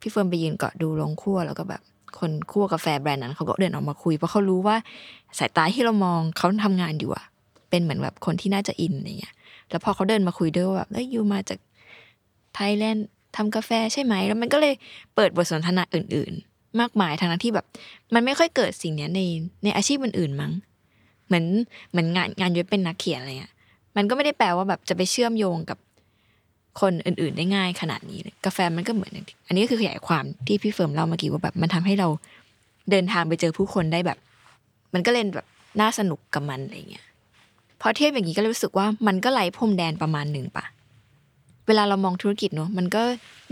[0.04, 1.82] พี่เฟิร์นไปยืนเกาะดูลงคั่วแล้วก็แบบ
[2.18, 4.76] คนคั่วกาแฟแบรนด์นั้นเขาก็เดินออกมาคุยเพราะเขารู้ว่า
[5.38, 7.24] สายตาที่เรามองเขาทำงานอยู่อะ
[7.70, 9.34] เป็นเหมือนแบบคนที่น่าจะ in อะไรเงี้ย
[9.70, 11.58] แล้วพอเขาเดินมาคุยด้วยแบบเอ้ย you มาจาก
[12.54, 14.74] ไทยแลนด์ทำกาแฟใช่ไหม แล้วมันก็เลย
[15.14, 17.66] เปิดบทสนทนาอื่น ๆ มากมายทางที่แบบ
[18.14, 19.20] มันไม่ค่อยเกิดสิ่งเนี้ยใน
[19.64, 20.52] ในอาชีพอื่นๆมั้ง
[21.26, 21.44] เหมือน
[21.90, 23.52] เหมือนงานงานยุทธเป็นนักเขียนอะไรเงี้ย
[23.96, 25.78] มันก็ไม่ได้แปลว่าแบบจะไปเชื่อมโยงกับ
[26.80, 29.12] คนอื่นๆได้ง่ายขนาดนี้ กาแฟมันก็เหมือน
[29.46, 32.08] อันนี้ก็คือขยายความที่พี่เฟิร์มเล่าเมื่อกี้ว่าแบบมันทำให้เรา
[32.90, 34.18] เดินทางไปเจอผู้คนได้แบบ
[34.94, 35.46] มันก็เลยแบบ
[35.80, 37.04] น่าสนุกกับมันอะไรเงี้ย
[37.80, 40.64] พอเทียบอย่างนี้ก็รู้สึกว่ามันก็ไร้พรมแดนประมาณหนึ่งปะ
[41.66, 43.02] เวลาเรามองธุรกิจเนอะมันก็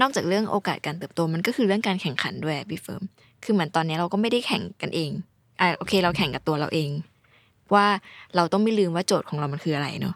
[0.01, 3.03] นอกจากเรื่องโอกาสการเติบโตมันก็คือเรื่องการแข่งขันด้วยพี่เฟิร์ม
[3.45, 5.11] คือเหมือนตอนนี้เราก็ไม่ได้แข่งกันเอง
[5.61, 6.91] อ่าโอเค เราแข่งกับตัวเราเอง
[7.75, 7.87] ว่า
[8.37, 10.15] เราต้องไม่ลืมว่าโจทย์ของเรามันคืออะไรเนอะ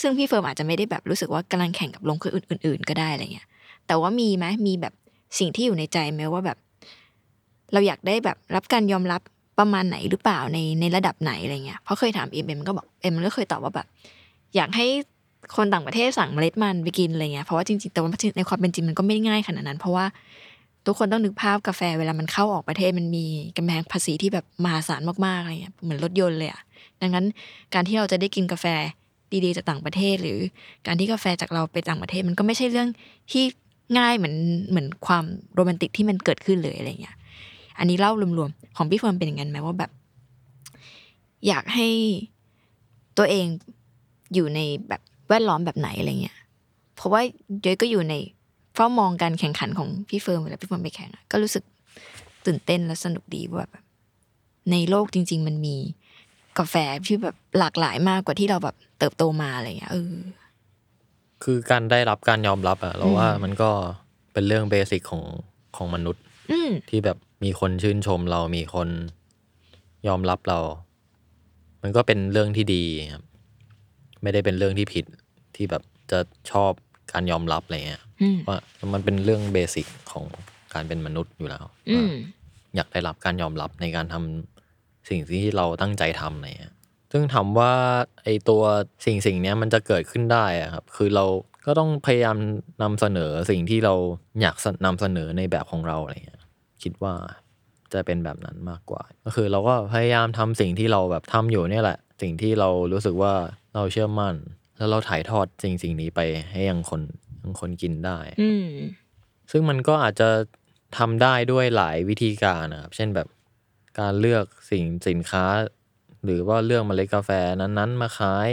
[0.00, 3.46] ซึ่งพี่เฟิร์มอาจจะไม่ได้แบบรู้สึกว่ากำลังแข่งกับโรงคั่วอื่น ๆ ก็ได้อะไรเงี้ย
[3.86, 4.94] แต่ว่ามีไหมมีแบบ
[5.38, 6.58] สิ่งที่อยู่ในใจไหมว่าแบบ
[7.72, 9.20] เราอยากได้แบบรับการยอมรับ
[9.58, 13.86] ประมาณไหนหรือเปล่าในในระดับไหนอะไรเงี้ยเพราะเคยถามเอ็มเอ็มก็บอกเอ็มมันก็เคยตอบว่าแบบ
[14.56, 14.86] อยากให้
[15.56, 20.04] คนต่างประเทศสั่งเมล็ดมันไปกินอะไรเงี้ยเพราะว่าจริงๆแต่ว่าในความเป็นจริงมันก็ไม่ง่ายขนาดนั้น เพราะว่า
[20.86, 23.24] ทุกคนต้องนึกภาพกาแฟเวลามันเข้าออกประเทศมันมี
[23.56, 26.60] กำแพงภาษีที่แบบมหาศาลมากๆอะไรเงี้ยเหมือนรถยนต์เลยอะ
[27.00, 27.24] ดังนั้น
[27.74, 28.66] การที่เราจะได้กินกาแฟ
[29.44, 30.38] ดีๆจากต่างประเทศ หรือ
[30.86, 32.88] การที่กาแฟจากเราไปต่างประเทศ มันก็ไม่ใช่เรื่อง
[33.32, 33.44] ที่
[33.98, 34.36] ง่ายเหมือน
[34.70, 37.16] เหมือนความโรแมนติกที่มันเกิดขึ้นเลยอะไรเงี้ย
[37.78, 39.90] อันนี้เล่ารวมๆของพี่เฟิร์นเป็นอย่างนั้นไหมว่าแบบ
[41.46, 41.88] อยากให้
[43.18, 43.46] ตัวเอง
[44.34, 46.38] อยู่ในแบบแวดล้อมแบบไหนอะไรเงี้ย
[46.96, 47.20] เพราะว่า
[47.64, 48.14] ย้อยก็อยู่ใน
[48.74, 51.64] เฝ้ามองการแข่งขันของพี่เฟิร์นเวลาพี่เฟิร์นไปแข่งก็รู้สึก
[52.46, 53.84] ตื่นเต้นและสนุกดีว่าแบบ
[54.70, 55.76] ในโลกจริง ๆ มันมี
[56.58, 56.74] กาแฟ
[57.06, 60.14] ที่แบบหลากหลายมากกว่าที่เราแบบเติบโตมาอะไรเงี้ยเออ
[61.44, 63.70] คือการได้รับการยอมรับอะเราว่ามันก็
[64.32, 65.24] เป็นเรื่องเบสิกของ
[65.76, 68.88] ของมนุษย์อืมที่แบบมีคนชื่นชมเรามีคน
[70.08, 70.58] ยอมรับเรา
[71.82, 73.24] มันก็เป็นเรื่องที่ดีครับ
[74.22, 75.04] ไม่ได้เป็นเรื่องที่ผิด
[75.56, 76.18] ที่แบบจะ
[76.50, 76.72] ชอบ
[77.12, 78.58] การยอมรับอะไรเงี้ยอืมว่า
[78.94, 80.24] มันเป็นเรื่องเบสิกของ
[80.74, 82.04] การเป็นมนุษย์อยู่แล้วอืมว่า
[82.76, 84.57] อยากได้รับการยอมรับในการทำ
[85.08, 86.74] สิ่งที่เราตั้งใจทำอะไรเงี้ย
[87.12, 87.72] ซึ่งถามว่า
[88.22, 88.62] ไอตัว
[89.06, 91.24] สิ่งสิ่งเนี้ยมันจะเกิดขึ้นได้อะครับ คือเรา
[91.66, 92.36] ก็ต้องพยายาม
[92.82, 93.94] นำเสนอสิ่งที่เรา
[94.40, 96.42] อยากนำเสนอในแบบของเราอะไรเงี้ย
[96.82, 97.14] คิดว่า
[97.92, 103.32] จะเป็นแบบนั้นมากกว่า ก็คือเราก็พยายามทำสิ่งที่เราแบบทำอยู่เนี่ยแหละ สิ่งที่เรารู้สึกว่า
[103.74, 104.34] เราเชื่อมั่น
[104.78, 107.02] แล้วเราถ่ายทอดสิ่งสิ่งนี้ไปให้ยังคน
[107.42, 108.66] ยังคนกินได้ อืม
[109.50, 110.28] ซึ่งมันก็อาจจะ
[110.98, 113.28] ทำได้ด้วยหลายวิธีการนะครับ เช่นแบบ
[114.00, 115.44] การเลือกสิ่งสินค้า
[116.24, 117.30] หรือว่าเลือกเมล็ดกาแฟ
[117.60, 118.48] นั้นๆ มาขาย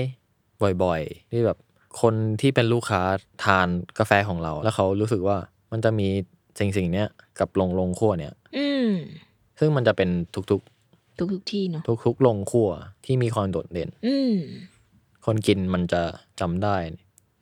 [0.84, 1.58] บ่อยๆ ที่แบบ
[2.02, 3.02] คนที่เป็นลูกค้า
[3.44, 3.68] ทาน
[4.00, 5.38] กาแฟของเรา แล้วเขารู้สึกว่า
[5.72, 6.08] มันจะมี
[6.60, 7.08] สิ่งสิ่งเนี้ย
[7.40, 8.90] กับลงลงคั่วเนี่ย อืม
[9.60, 10.62] ซึ่งมันจะเป็นทุกทุก
[11.34, 12.70] ทุกๆที่เนาะๆทุกๆลงคั่ว
[13.06, 14.36] ที่มีความโดดเด่น อืม
[15.26, 16.02] คนกินมันจะ
[16.40, 16.76] จำได้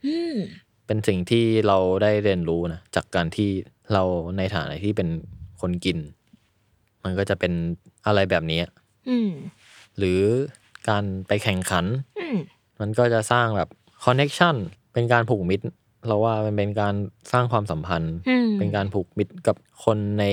[0.06, 0.36] อืม
[0.86, 3.50] เป็นสิ่งที่เราได้เรียนรู้นะจากการที่
[3.94, 4.04] เรา
[4.38, 5.10] ในฐานะที่เป็น
[5.62, 5.98] คนกิน
[7.04, 7.54] มันก็จะเป็น
[8.06, 8.62] อะไรแบบนี้
[9.10, 9.32] อืม
[9.98, 10.22] หรือ
[10.90, 11.86] การไปแข่งขัน
[12.20, 12.38] อืม
[12.80, 13.70] มันก็จะสร้างแบบ
[14.04, 14.56] คอนเน็ชัน
[14.94, 15.66] เป็นการผูกมิตร
[16.08, 16.96] เราว่ามันเป็นการ
[17.32, 20.26] สร้างความสัมพันธ์อืมเป็นการผูกมิตรกับคนใน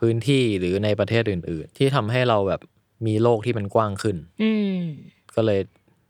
[0.00, 2.60] พื้นที่หรือในประเทศอื่น ๆ ที่ทำให้เราแบบ
[3.06, 4.80] มีโลกที่มันกว้างขึ้นอืม
[5.34, 5.60] ก็เลย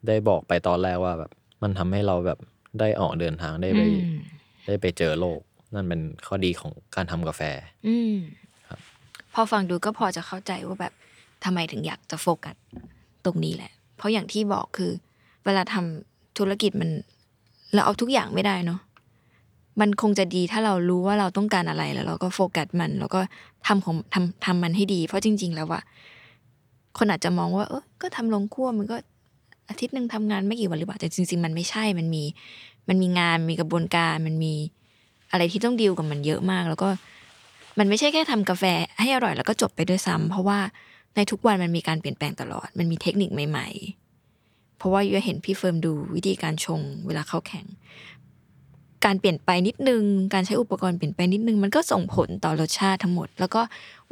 [0.06, 1.30] ได้บอกไปตอนแรกว่าแบบ
[1.62, 2.38] มันทำให้เราแบบ
[2.80, 4.18] ได้ออกเดินทางได้ไปอืม
[4.66, 5.40] ได้ไปเจอโลก
[5.74, 7.42] นั่นเป็นข้อดีของการทำกาแฟ
[7.86, 8.39] อืมครับ
[9.34, 10.92] พอฟังดูก็พอจะเข้าใจว่าแบบ
[11.44, 12.56] ทำไมถึงอยากจะโฟกัส
[13.24, 14.90] ตรงนี้แหละ เพราะอย่างที่บอกคือ
[15.44, 16.90] เวลาทำธุรกิจมัน
[17.74, 18.80] เราเอาทุกอย่างไม่ได้เนาะ
[19.80, 23.20] มันคงจะดีถ้าเรารู้ว่าเราต้องการอะไรแล้วเราก็โฟกัสมัน แล้วก็
[23.66, 25.80] ทำของทำทำมันให้ดี เพราะจริง ๆ แล้วว่า
[26.98, 28.96] คนอาจจะมองว่า เออก็ทำลงคั่วมันก็
[29.68, 32.24] อาทิตย์หนึ่งทำงานไม่กี่วันหรือเปล่าแต่จริง ๆ มันไม่ใช่มันมี
[32.88, 34.54] มันมีงานมีกระบวนการมันมี
[35.30, 36.88] อะไรที่ต้องดีลกับมันเยอะมาก แล้วก็
[37.80, 38.64] มันไม่ใช่แค่ทำกาแฟ
[39.00, 40.58] ให้อร่อยแล้วก็จบไปด้วยซ้ำเพราะว่า
[41.16, 43.68] ในทุกวันมันมีการเปลี่ยนแปลงตลอด มันมีเทคนิคใหม่
[44.22, 47.66] ๆ เพราะว่ายูเห็นพี่เฟิร์มดูวิธีการชงเวลาเข้าแข่ง
[49.04, 50.02] การเปลี่ยนไปนิดนึง
[50.34, 53.60] การใช้อุปกรณ์เปลี่ยนไปนิดนึง มันก็ส่งผลต่อรสชาติทั้งหมด แล้วก็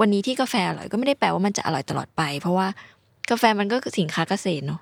[0.01, 2.67] วันนี้ที่กาแฟอร่อยก็ไม่ได้แปลว่ามันจะอร่อยตลอดไป เพราะว่า
[3.31, 4.81] กาแฟมันก็สินค้าเกษตรเนาะ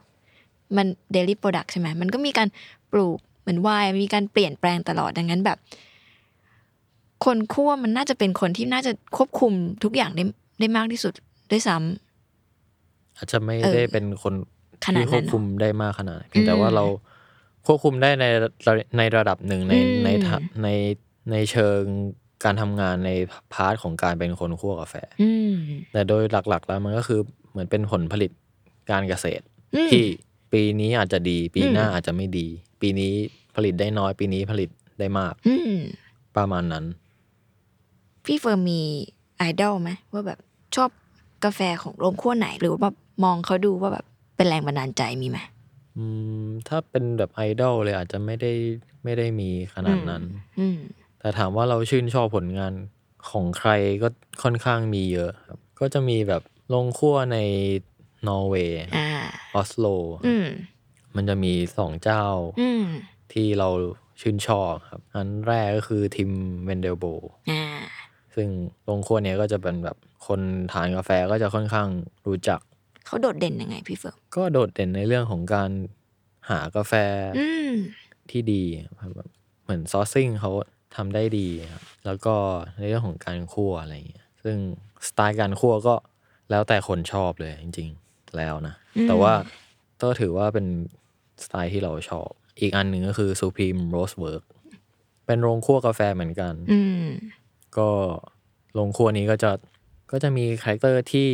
[0.76, 2.48] มัน daily product ใช่ไหมมันก็มีการ
[2.92, 5.58] ปลูกหมุนเวียนมีการเปลี่ยนแปลงตลอดดังนั้นแบบ
[7.24, 9.52] คนคั่วมันน่าจะเป็นคนที่น่าจะควบคุม
[9.84, 10.24] ทุกอย่างได้
[10.60, 11.12] ได้มากที่สุด
[11.50, 14.34] ด้วยซ้ำอาจจะไม่เออได้เป็นคน
[14.84, 16.84] ขนาดที่นั้นควบคุมได้มากขนาดนั้นเพียงแต่ว่าเรา
[17.66, 18.24] ควบคุมได้ใน
[18.66, 20.68] ระในระดับหนึ่งในอืมในทะใน
[21.32, 21.80] ในเชิง
[22.44, 23.10] การทำงานใน
[23.52, 25.54] part ของการเป็นคนคั่วกาแฟอืม
[25.92, 28.30] แต่โดยหลัก ๆ แล้วมันก็คือเหมือนเป็นผลผลิต
[28.90, 30.04] การเกษตรอืมที่
[30.52, 32.46] ปีนี้อาจจะดี ปีหน้าอืมอาจจะไม่ดี
[32.80, 33.12] ปีนี้
[33.56, 34.68] ผลิตได้น้อย ปีนี้ผลิต
[35.00, 35.74] ได้มากอืม
[36.36, 36.84] ประมาณนั้น
[38.26, 38.82] พี่เฟิร์มมี
[39.38, 40.38] ไอดอลไหมว่าแบบ
[40.76, 40.90] ชอบ
[41.44, 44.04] กาแฟของโรงคั่วไหน หรือว่าแบบมองเขาดูว่าแบบ
[44.36, 45.38] เป็นแรงบันดาลใจมีไหม
[45.96, 46.04] อื
[46.44, 48.52] มถ้าเป็นแบบไอดอลเลยอาจจะไม่ได้
[49.04, 50.22] ไม่ได้มีขนาดนั้น
[50.60, 50.78] อืม
[51.20, 52.72] แต่ถามว่าเราชื่นชอบผลงาน
[53.30, 53.70] ของใคร
[54.02, 54.08] ก็
[54.42, 57.38] ค่อนข้างมีเยอะครับ ก็จะมีแบบลงคั่วใน
[58.28, 59.08] นอร์เวย์อ่า
[59.54, 59.86] ออสโล
[60.26, 60.46] อืม
[61.16, 62.26] มันจะมีสองเจ้า
[62.60, 62.84] อืม
[63.32, 63.68] ที่เรา
[64.20, 66.30] ชื่นชอบครับ อันแรกก็คือทิม
[66.64, 67.04] Wendelboe
[67.50, 67.62] อ่า
[68.36, 68.48] ซึ่ง
[68.88, 69.96] โรงคั่วเนี้ยก็จะเป็นแบบ
[70.26, 70.40] คน
[70.72, 71.88] ทานกาแฟก็จะค่อนข้าง
[72.26, 72.60] รู้จัก
[73.06, 75.70] เขาโดดเด่นยังไงพี่เฟิร์มก็โดดเด่นในเรื่องของการ
[76.50, 76.92] หากาแฟ
[77.38, 77.72] อืม
[78.30, 78.62] ที่ดี
[79.00, 79.28] ครับแบบ
[79.62, 80.50] เหมือน sourcing เขา
[80.96, 82.34] ทำได้ดีครับแล้วก็
[82.76, 84.56] ในเรื่องของการคั่วอะไรอย่างเงี้ยซึ่ง
[85.08, 85.94] สไตล์การคั่วก็
[86.50, 89.34] แล้วแต่คนชอบเลยจริง ๆ แล้วนะอืมแต่ว่า
[90.02, 90.66] ก็ถือว่าเป็น
[91.44, 92.28] สไตล์ที่เราชอบ
[92.60, 94.44] อีกอันหนึ่งก็คือ Supreme Roastworks
[95.26, 97.06] เป็นโรงคั่วกาแฟเหมือนกัน อืม
[97.78, 97.88] ก็
[98.74, 99.50] โรงคั่วนี้ก็จะ
[100.12, 101.30] ก็จะมี character ที่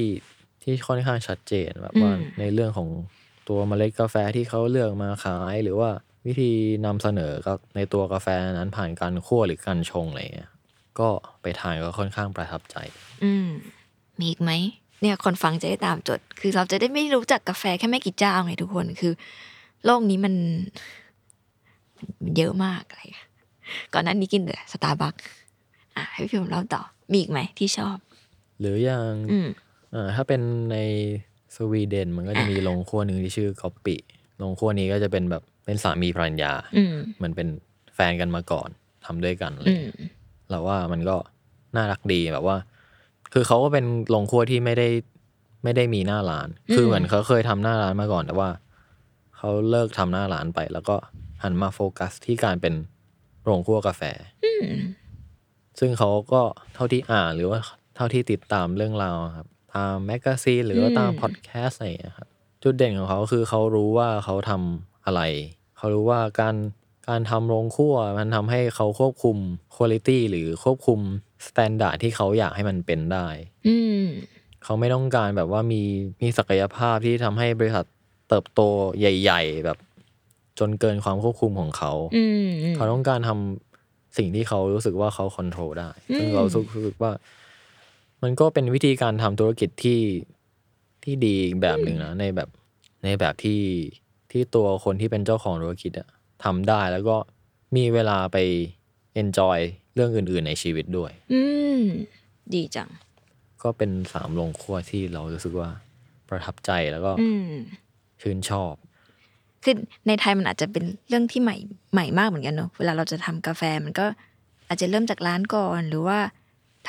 [0.62, 2.88] ที่ค่อนข้างชัดเจนแบบว่าอืม ในเรื่องของ
[3.48, 5.90] ตัวเมล็ดกาแฟที่เขาเลือกมาขาย หรือว่า
[6.26, 6.52] วิธี
[6.86, 10.50] นำเสนอกับในตัวกาแฟนั้นผ่านการคั่วหรือการชงอะไรเงี้ย
[10.98, 11.08] ก็
[11.42, 12.76] ไปทานก็ค่อนข้างประทับใจ
[13.24, 13.48] อืม
[14.18, 14.50] มีอีกไหม
[15.00, 19.12] เนี่ยคนฟังจะได้ตามจด คือเราจะได้ไม่รู้จักกาแฟแค่ไม่กี่เจ้าไงทุกคน คือ
[19.84, 20.34] โลกนี้มัน
[21.96, 23.28] มันเยอะมากอะไรอะ
[23.92, 25.14] ก่อนหนั้นนี้กินแต่สตาร์บัค
[25.96, 27.96] อะให้พี่ผมเล่าต่อ มีอีกไหมที่ชอบ
[28.60, 29.48] หรืออย่างอืม
[29.94, 30.40] อ่าถ้าเป็น
[30.72, 30.76] ใน
[31.56, 33.96] สวีเดนมันก็จะมีโรงครัวหนึ่งที่ชื่อกอปปิ
[34.38, 37.48] โรงครัวนี้ก็จะเป็นแบบเป็นสามีภรรยาอืมเหมือนเป็น
[37.94, 38.68] แฟนกันมาก่อน
[39.04, 40.12] ทำด้วยกันอะไรอืมเงี้ย
[40.50, 41.16] เราว่ามันก็
[41.76, 42.56] น่ารักดีแบบว่า
[43.32, 44.88] คือเขาก็เป็นโรงครัวที่ไม่ได้
[45.64, 48.50] ไม่ได้มีหน้าร้าน คือเหมือนเขาเคยทำหน้าร้านมาก่อนแต่ว่า
[49.36, 50.96] เขาเลิกทำหน้าร้านไป แล้วก็
[51.42, 52.74] หันมาโฟกัสที่การเป็น
[53.44, 54.02] โรงคั่วกาแฟ
[54.44, 54.66] อืม
[55.78, 56.42] ซึ่งเขาก็
[56.74, 57.60] เท่าที่อ่านหรือว่า
[57.96, 62.28] เท่าที่ติดตามเรื่องราวครับ ตาม magazine หรือว่าตามพอดแคสต์อะไรอย่างเงี้ยครับ
[62.62, 65.22] จุดเด่นของเขาคือเขารู้ว่าเขาทำอะไร
[65.78, 66.56] เขารู้ว่าการ
[67.08, 69.36] การทำโรงคั่วมันทำให้เขาควบคุม
[69.76, 71.00] คุณภาพหรือควบคุม
[71.46, 73.26] standard ที่เขาอยากให้มันเป็นได้
[73.66, 74.04] อืม
[74.64, 75.82] เขาไม่ต้องการแบบว่ามี
[76.22, 77.84] มีศักยภาพที่ทำให้บริษัท
[78.28, 78.60] เติบโต
[78.98, 79.78] ใหญ่ ๆ แบบ
[80.58, 83.71] จนเกินความควบคุมของเขาอืมเขาต้องการทำ
[84.18, 87.12] สิ่งที่เขารู้สึกว่าเขาค o n t r o l ได้อืมซึ่งเรารู้สึกว่า
[88.22, 90.00] มันก็เป็นวิธีการทำธุรกิจที่
[91.04, 92.48] ที่ดีอีกแบบหนึ่งนะในแบบ
[93.04, 93.62] ในแบบที่
[94.30, 96.08] ที่ตัวคนที่เป็นเจ้าของธุรกิจอะ
[96.42, 97.16] ททำได้แล้วก็
[97.76, 98.36] มีเวลาไป
[99.22, 99.58] enjoy
[99.94, 101.40] เรื่องอื่น ๆ ในชีวิตด้วย อื
[101.80, 101.82] ม
[102.54, 102.88] ดีจัง
[103.62, 105.68] ก็เป็นสามลงครัวที่เรารู้สึกว่า
[106.28, 107.54] ประทับใจแล้วก็อืม
[108.20, 108.74] ชื่นชอบ
[109.62, 109.74] คือ
[110.06, 111.56] ในไทยมันอาจจะเป็นเรื่องที่ใหม่
[111.92, 114.06] ใหม่มากเหมือนกันเนอะเวลาเราจะทำกาแฟมันก็
[114.68, 116.18] อาจจะเริ่มจากร้านก่อนหรือว่า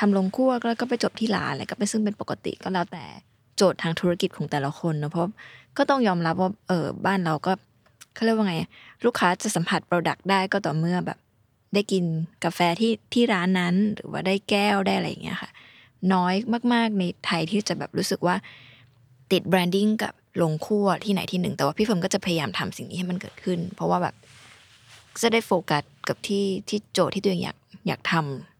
[0.00, 3.04] ทำลงครัวแล้วก็ไปจบที่ร้านอะไรก็เป็นซึ่งเป็นปกติก็แล้วแต่
[3.56, 5.28] โจทย์ทางธุรกิจของแต่ละคนเนอะเพราะ
[5.76, 7.52] ก็ต้องยอมรับว่าเออบ้านเราก็
[8.14, 8.56] เขาเรียกว่าไง
[9.04, 11.18] ลูกค้าจะสัมผัส product ได้ก็ต่อเมื่อแบบ
[11.74, 12.04] ได้กิน
[12.44, 15.50] กาแฟที่ที่ร้านนั้นหรือว่าได้แก้วได้อะไรอย่างเงี้ยค่ะ
[16.12, 16.34] น้อย
[16.72, 18.36] มาก ๆ ในไทยที่จะแบบรู้สึกว่า
[19.32, 24.14] ติด branding กับ โรงคั่วที่ไหนที่หนึ่ง แต่ว่าพี่เฟิร์มก็จะพยายามทำสิ่งนี้ให้มันเกิดขึ้น เพราะว่าแบบ
[25.22, 27.56] จะได้โฟกัสกับที่ที่โจทย์ที่ตัวเองอยาก
[27.88, 28.14] อยากท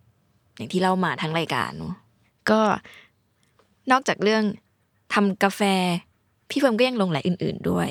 [0.06, 1.94] ำอย่างที่เล่ามาทั้งรายการเนอะ
[2.50, 2.60] ก็
[3.90, 4.44] นอกจากเรื่อง
[5.14, 5.60] ทำกาแฟ
[6.50, 7.88] พี่เฟิร์มก็ยังหลงใหลอื่น ๆด้วย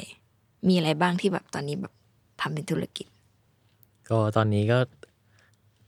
[0.68, 1.94] มีอะไรบ้างที่แบบตอนนี้แบบ
[2.42, 3.08] ทำเป็นธุรกิจ
[4.10, 4.80] ก็ตอนนี้ก็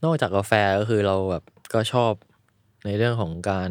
[0.04, 2.12] นอกจากกาแฟก็คือเราแบบก็ชอบ
[2.84, 3.70] ในเรื่องของการ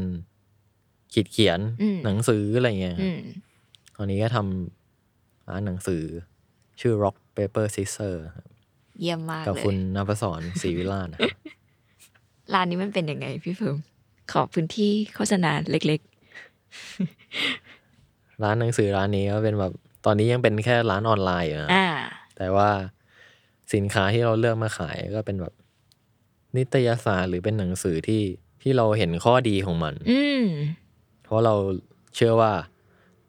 [1.14, 3.22] ขีดเขียนอืมหนังสืออะไรเงี้ยคอืรับอืม
[3.96, 6.04] ตอนนี้ก็ทำร้านหนังสือ
[6.80, 8.46] ชื่อ Rock Paper Scissor ครับ
[9.02, 11.38] เยี่ยมมากกับเลคุณยนภศรศรีวิลาศนะครับ
[12.54, 13.78] ร้านนี้มันเป็นยังไงพี่เฟิร์ม
[14.32, 16.02] ขอพื้นที่โฆษณาเล็ก
[18.44, 19.74] ร้านหนังสือร้านนี้ก็เป็นแบบ
[20.06, 21.88] ตอนนี้ยังเป็นแค่ร้านออนไลน์อยู่นะๆอ่า
[22.38, 22.70] แต่ว่า
[23.74, 25.54] สินค้าที่เราเลือกมาขายก็เป็นแบบ
[26.58, 28.24] นิตยสารหรือเป็นหนังสือที่
[28.62, 30.46] ที่เราเห็นข้อดีของมัน อืม
[31.24, 31.56] เพราะเรา
[32.16, 32.52] เชื่อว่า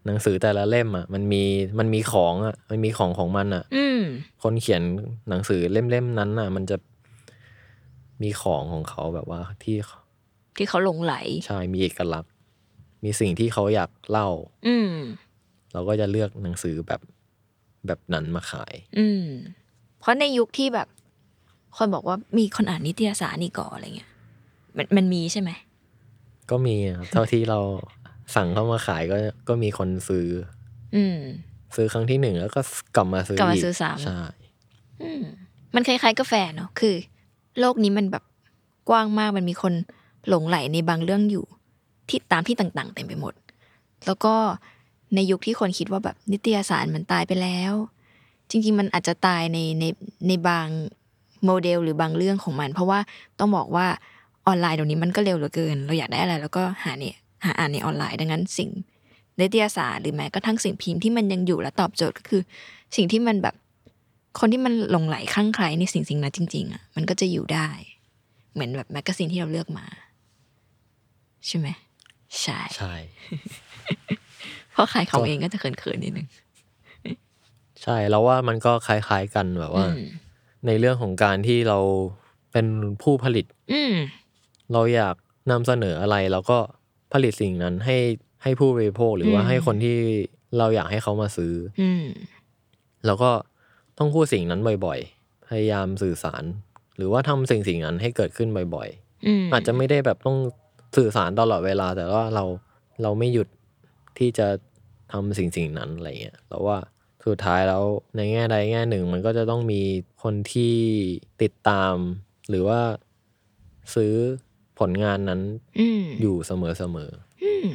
[0.06, 1.42] หนังสือแต่ละเล่มอะ มันมี
[1.78, 4.00] มันมีของอะ มันมีของของมันอะอืม
[4.42, 4.82] คนเขียน
[5.28, 6.76] หนังสือเล่มๆนั้นอะ มันจะ
[8.22, 9.76] มีของของเขาแบบว่าที่
[10.56, 11.14] ที่เขาหลงไหล
[11.46, 12.32] ใช่มีเอกลักษณ์
[13.04, 14.28] มีสิ่งที่เขาอยากเล่า
[14.66, 14.92] อืม
[15.72, 17.00] เราก็จะเลือกหนังสือแบบ
[17.86, 19.24] แบบนั้นมาขาย อืม
[20.00, 20.88] เพราะในยุคที่แบบ
[21.76, 24.10] คนบอกว่ามีคนอ่านนิตยสารนี่ก่อนอะไรเงี้ย
[24.76, 25.50] มันมันมีใช่ไหม
[26.50, 27.60] ก็มีครับเท่าที่เรา
[28.34, 29.16] สั่งเข้ามาขายก็
[29.48, 30.26] ก็มีคนซื้อ
[30.96, 31.18] อืม
[31.76, 32.60] ซื้อครั้งที่หนึ่งแล้วก็
[32.96, 34.20] กลับมาซื้อกลับมาอีกซื้อซ้ำใช่
[35.02, 35.24] อืม
[35.74, 36.94] มันคล้ายๆกาแฟเนาะคือ
[37.60, 38.24] โลกนี้มันแบบ
[38.88, 39.74] กว้างมากมันมีคน
[40.28, 41.44] หลงไหลในบางเรื่องอยู่
[42.08, 43.34] ที่ตามที่ต่างๆเต็มไปหมด
[44.06, 44.34] แล้วก็
[45.14, 47.72] ในยุคที่คนคิดว่าแบบนิตยสารมันตายไปแล้ว
[48.50, 49.84] จริงๆ มันอาจจะตายในใน
[50.28, 50.66] ในบาง
[51.44, 52.98] โมเดลหรือบางเรื่องของมัน เพราะว่า
[53.38, 53.86] ต้องบอกว่า
[54.46, 58.70] ออนไลน์เดี๋ยวนี้มันก็เร็วเหลือเกิน เราอยากได้อะไร แล้วก็หาเนี่ย หาอ่านในออนไลน์ ดังนั้นสิ่ง
[59.40, 62.42] นิตยสารหรือแม้กระทั่งสิ่งพิมพ์ที่มันยังอยู่และตอบโจทย์ก็คือ
[62.96, 63.54] สิ่งที่มันแบบ
[64.40, 67.68] คนที่มันหลงไหลคลั่งไคล้ในสิ่งสิ่งนั้นจริง ๆอะมันก็จะอยู่ได้
[68.54, 69.86] เหมือนแบบแมกกาซีนที่เราเลือกมา
[71.46, 71.68] ใช่ไหม
[72.42, 72.94] ใช่ใช่
[74.72, 76.28] เพราะขายของเองก็จะเขินๆนิดนึง
[77.82, 80.02] ใช่แล้วว่ามันก็คล้าย ๆกันแบบว่าอืม
[80.66, 81.78] ในเรื่องของการที่เรา
[82.52, 82.66] เป็น
[83.02, 83.94] ผู้ผลิตอืม
[84.72, 85.16] เราอยาก
[85.50, 86.58] นำเสนออะไรเราก็
[87.12, 87.96] ผลิตสิ่งนั้นให้
[88.42, 89.96] ให้ผู้บริโภคหรือว่าอืมให้คนที่
[90.58, 92.04] เราอยากให้เขามาซื้อ อืม
[93.06, 93.30] แล้วก็
[93.98, 96.44] ต้องพูดสิ่งนั้นบ่อยๆ พยายามสื่อสาร
[96.96, 98.88] หรือว่าทำสิ่งสิ่งนั้นให้เกิดขึ้นบ่อย
[99.26, 100.38] อืมๆอาจจะไม่ได้แบบต้อง
[100.96, 102.44] สื่อสารตลอดเวลา แต่ว่าเรา
[103.02, 103.48] เราไม่หยุด
[104.18, 104.48] ที่จะ
[105.12, 106.78] ทำสิ่งสิ่งนั้นอะไรเงี้ยแล้วว่า
[107.26, 107.84] สุดท้ายแล้ว
[108.16, 109.82] ในแง่ใดแง่หนึ่ง มันก็จะต้องมี
[110.22, 110.74] คนที่
[111.42, 111.94] ติดตาม
[112.48, 112.80] หรือว่า
[113.94, 114.14] ซื้อ
[114.78, 115.40] ผลงานนั้น
[115.78, 116.72] อืมอยู่เสมอ
[117.42, 117.68] อืม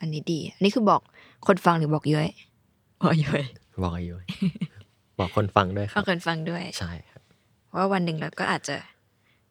[0.00, 1.00] อันนี้ดี อันนี้คือบอก
[1.46, 2.30] คนฟังหรือบอกย้อย
[3.02, 4.16] บอกย้อยๆบอกอยู่
[5.18, 7.22] บอกคนฟังด้วยครับบอกคนฟังด้วยใช่ครับ
[7.74, 8.76] ว่าวันหนึ่งเราก็อาจจะ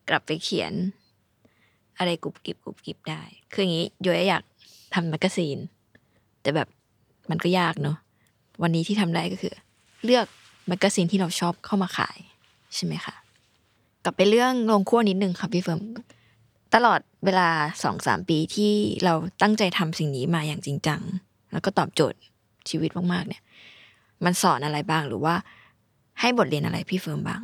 [0.10, 0.74] กลับไปเขียน
[1.98, 3.22] อะไรกรุบกริบกรุบกริบได้
[3.54, 4.44] คืออย่างนี้ย้อยอยาก
[4.94, 5.58] ทำ magazine
[6.42, 6.68] แต่แบบ
[7.30, 7.98] มันก็ยากเนอะ
[8.62, 9.54] วันนี้ที่ทำได้ก็คือ
[10.06, 10.26] เลือก
[10.68, 12.18] magazine ที่เราชอบเข้ามาขาย
[12.76, 13.16] ใช่ไหมคะ
[14.04, 15.80] กลับไปเรื่องโรงคั่วนิดนึงค่ะพี่เฟิร์ม
[16.76, 17.50] ตลอดเวลา
[17.84, 18.74] สองสามปีที่
[19.06, 21.02] เราตั้งใจทำสิ่งนี้มาอย่างจริงจัง
[21.52, 22.20] แล้วก็ตอบโจทย์
[22.70, 23.42] ชีวิตมากๆ เนี่ย
[24.26, 25.36] มันสอนอะไรบ้างหรือว่า
[26.20, 27.42] ให้บทเรียนอะไรพี่เฟิร์มบ้าง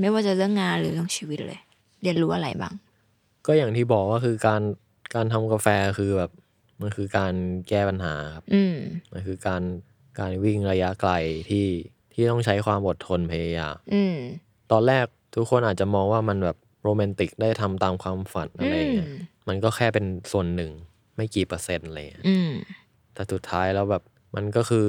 [0.00, 1.60] ไม่ว่าจะเรื่องงานหรือเรื่องชีวิตเลย
[2.02, 2.74] เรียนรู้อะไรบ้าง
[3.46, 4.62] ก็อย่างที่บอกว่าคือการ
[5.14, 6.30] การทำกาแฟคือแบบ
[6.80, 7.34] มันคือการ
[7.68, 8.76] แก้ปัญหาครับอืม
[9.12, 9.62] มันคือการ
[10.18, 11.12] การวิ่งระยะไกล
[11.50, 11.66] ที่
[12.12, 14.16] ที่ต้องใช้ความอดทนพยายามอืม
[14.72, 15.04] ตอนแรก
[15.34, 19.18] ทุกคนอาจจะมองว่ามันแบบ โรแมนติกได้ทำตามความฝันอะไรอย่างเงี้ยอืม
[19.48, 20.70] มันก็แค่เป็นส่วนหนึ่ง
[21.16, 22.50] ไม่กี่เปอร์เซ็นต์อะไรอย่างเลยอืม
[23.14, 24.02] แต่สุดท้ายแล้วแบบ
[24.36, 24.88] มันก็คือ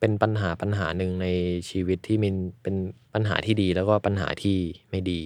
[0.00, 1.28] เป็นปัญหาปัญหาหนึ่งใน
[1.70, 2.74] ชีวิตที่มันเป็น
[3.14, 4.58] ปัญหาที่ดีแล้วก็ปัญหาที่
[4.90, 5.22] ไม่ดี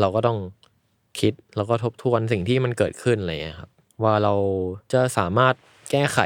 [0.00, 0.38] เราก็ต้อง
[1.20, 3.70] คิดแล้วก็ทบทวนสิ่งที่มันเกิดขึ้นอะไรอย่างเงี้ยครับ
[4.02, 4.34] ว่าเรา
[4.92, 5.54] จะสามารถ
[5.90, 6.18] แก้ไข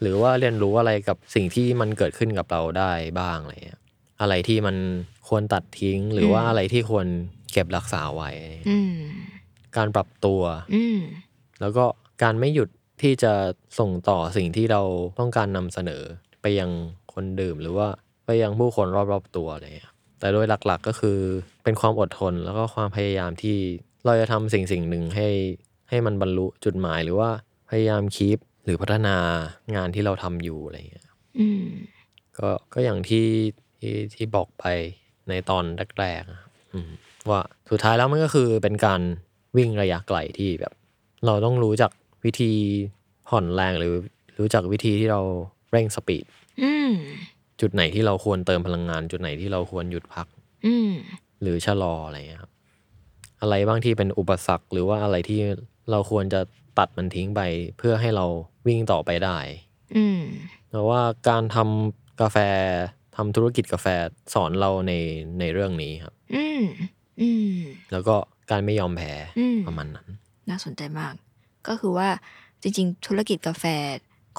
[0.00, 3.80] หรือว่าเรียนรู้อะไรกับสิ่งที่มันเกิดขึ้นกับเราได้บ้างอะไรเงี้ย
[4.20, 4.76] อะไรที่มัน
[5.28, 7.06] ควรตัดทิ้งหรือว่าอะไรที่ควร
[7.52, 8.30] เก็บรักษาไว้
[8.68, 8.94] อืม
[9.76, 10.42] การปรับตัว
[10.74, 10.98] อืม
[11.60, 11.84] แล้วก็
[12.22, 12.68] การไม่หยุด
[13.02, 13.32] ที่จะ
[13.78, 14.82] ส่งต่อสิ่งที่เรา
[15.18, 16.02] ต้องการนำเสนอ
[16.42, 16.70] ไปยัง
[17.12, 17.88] คนดื่มหรือว่า
[18.26, 21.18] ไปยังผู้คนรอบๆตัวอะไรเงี้ยแต่โดยหลักๆก็คือ
[21.64, 23.58] เป็นความอดทนแล้วก็ความพยายามที่
[24.06, 25.28] เราจะทำสิ่งสิ่งหนึ่งให้
[25.88, 27.30] ให้มันบรรลุจุดหมายหรือว่า
[27.70, 29.16] พยายามคีปหรือพัฒนา
[29.76, 31.06] งานที่เราทำอยู่อะไรเงี้ย
[31.38, 31.64] อืม
[32.38, 33.26] ก็ก็อย่างที่
[33.80, 34.64] ที่ที่บอกไป
[35.28, 35.64] ในตอน
[36.00, 36.90] แรกๆนะครับอืม
[37.28, 37.40] ว่า
[37.70, 39.00] สุดท้ายแล้วมันก็คือเป็นการ
[39.56, 40.72] วิ่งระยะไกลที่แบบ
[41.26, 41.90] เราต้องรู้จัก
[42.24, 42.52] วิธี
[43.28, 43.94] ผ่อนแรงหรือ
[44.38, 45.20] รู้จักวิธีที่เรา
[45.72, 46.24] เร่งสปีด
[46.62, 46.90] อืม
[47.60, 50.26] จุดไหนที่เราควรเติมพลังงาน จุดไหนที่เราควรหยุดพัก
[50.66, 50.92] อืม
[51.42, 52.52] หรือชะลออะไรเงี้ยครับ
[53.40, 55.40] อะไรบ้างที่เป็นอุปสรรค หรือว่าอะไรที่
[55.90, 56.40] เราควรจะ
[56.78, 57.40] ตัดมันทิ้งไป
[57.78, 58.26] เพื่อให้เรา
[58.66, 59.38] วิ่งต่อไปได้
[59.96, 60.20] อืม
[60.68, 62.36] เพราะว่าการทำกาแฟ
[63.16, 63.86] ทำธุรกิจกาแฟ
[64.34, 64.92] สอนเราใน
[65.40, 66.90] ในเรื่องนี้ครับอืมอืม
[67.92, 68.14] แล้วก็
[68.50, 70.06] การไม่ยอมแพ้อืมประมาณนั้น
[70.50, 71.14] น่าสนใจมาก
[71.68, 72.08] ก็คือว่า
[72.62, 73.64] จริง ๆ ธุรกิจกาแฟ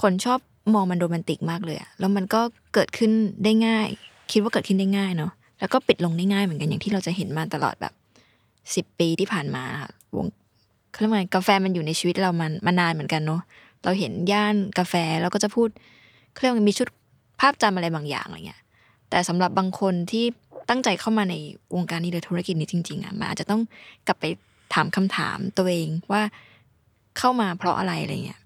[0.02, 0.40] คนชอบ
[0.74, 2.42] มองมันโรแมนติกมากเลยอะแล้วมันก็
[2.74, 3.12] เกิดขึ้น
[3.44, 3.88] ได้ง่าย
[4.32, 7.94] คิดว่าเกิดขึ้นได้ง่ายเนาะแล้วก็ปิดลงได้ง่ายเหมือนกันอย่างที่เราจะเห็นมาตลอดแบบ
[8.76, 10.28] สิบปีที่ผ่านมาค่ะวง
[10.92, 13.42] เขาเรียกว่าไงกาแฟมันอยู่ในชีวิตเรามันมานานเหมือนกันเนาะ
[13.84, 15.70] เราเห็นย่านกาแฟแล้วก็จะพูด
[16.32, 16.88] เขาเรียกว่ามีชุด
[17.40, 18.62] ภาพจำอะไรบางอย่างอะไรเงี้ย
[19.10, 20.26] แต่สำหรับบางคนที่
[20.70, 21.36] ตั้งใจเข้ามาใน
[21.76, 23.62] วงการนี้หรือธุรกิจนี้จริงๆอะมันอาจจะต้อง
[24.08, 24.26] กลับไป
[24.74, 26.22] ถามคำถามตัวเองว่า
[27.18, 28.42] เข้ามาเพราะอะไรอะไรเงี้ย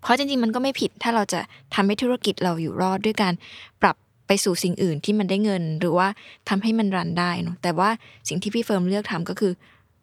[0.00, 1.40] เพราะจริงๆมันก็ไม่ผิดถ้าเราจะ
[1.74, 3.34] ทำให้ธุรกิจเราอยู่รอดด้วยการ
[3.82, 6.08] ปรับไปสู่สิ่งอื่นที่มันได้เงิน หรือว่า
[6.48, 7.90] ทำให้มันรันได้เนอะแต่ว่า
[8.28, 9.52] สิ่งที่พี่เฟิร์มเลือกทำก็คือ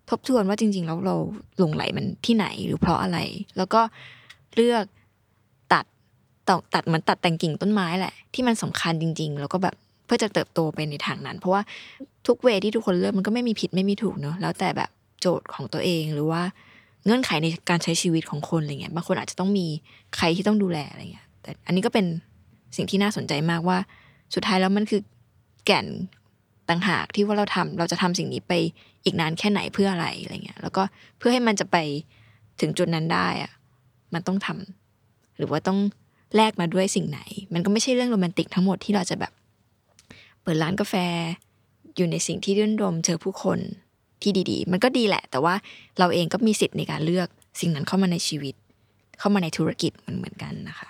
[0.10, 1.16] ทบทวนว่าจริงๆแล้วเรา
[1.60, 3.20] หลงไหลมันที่ไหนหรือเพราะอะไร
[3.58, 3.82] แล้วก็
[4.56, 4.86] เลือก
[5.74, 5.86] ตัด
[6.48, 9.76] ตัดตัดเหมือนตัดแต่งกิ่งต้นไม้แหละ ที่มันสำคัญจริง ๆ แล้วก็แบบ
[10.14, 11.62] พื่อจะเติบโตไปในทางนั้น เพราะว่า
[12.28, 14.90] ทุกเวที่ทุกคนเลือกมันก็ไม่มีผิดไม่มีถูกเนอะแล้วแต่แบบ
[15.22, 16.42] โจทย์ของตัวเองหรือว่า
[17.06, 19.68] เงื่อนไขในการใช้ชีวิตของคนอะไรเงี้ยบางคนอาจจะต้องมี
[20.16, 22.06] ใครที่ต้องดูแลอะไรเงี้ย แต่อันนี้ก็เป็น
[22.76, 23.78] สิ่งที่น่าสนใจมากว่า
[24.36, 25.02] สุดท้ายแล้วมันคือ
[25.66, 25.88] แก่น
[26.70, 28.54] ต่างหากที่ว่าเราทำเราจะทำสิ่งนี้ไป
[29.04, 30.84] อีกนานแค่ไหนเพื่ออะไรอะไรเงี้ย แล้วก็
[31.18, 31.78] เพื่อให้มันจะไป
[32.62, 33.52] ถึงจุดนั้นได้อะ
[34.14, 35.80] มันต้องทำหรือว่าต้อง
[36.36, 37.20] แลกมาด้วยสิ่งไหน
[37.54, 39.32] มันก็ไม่ใช่เรื่องโรแมนติกทั้งหมดที่เราจะแบบ
[40.42, 40.96] เปิดร้านกาแฟ
[41.96, 43.60] อยู่ในสิ่งที่รื่นรมเจอผู้คน
[44.22, 45.56] ที่ดีๆ มันก็ดีแหละ แต่ว่า
[46.00, 47.28] เราเองก็มีสิทธิ์ในการเลือก
[47.60, 48.56] สิ่งนั้นเข้ามาในชีวิต
[49.20, 50.90] เข้ามาในธุรกิจมันเหมือนกันนะคะ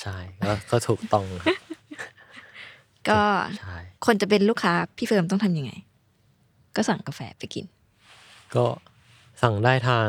[0.00, 0.16] ใช่
[0.46, 1.58] ก็ก็ถูกต้องครับ
[3.08, 3.20] ก็
[3.58, 3.76] ใช่
[4.06, 5.72] คนจะเป็นลูกค้าพี่เฟิร์มต้องทำยังไง
[6.76, 7.64] ก็สั่งกาแฟไปกิน
[8.54, 8.64] ก็
[9.42, 10.08] สั่งได้ทาง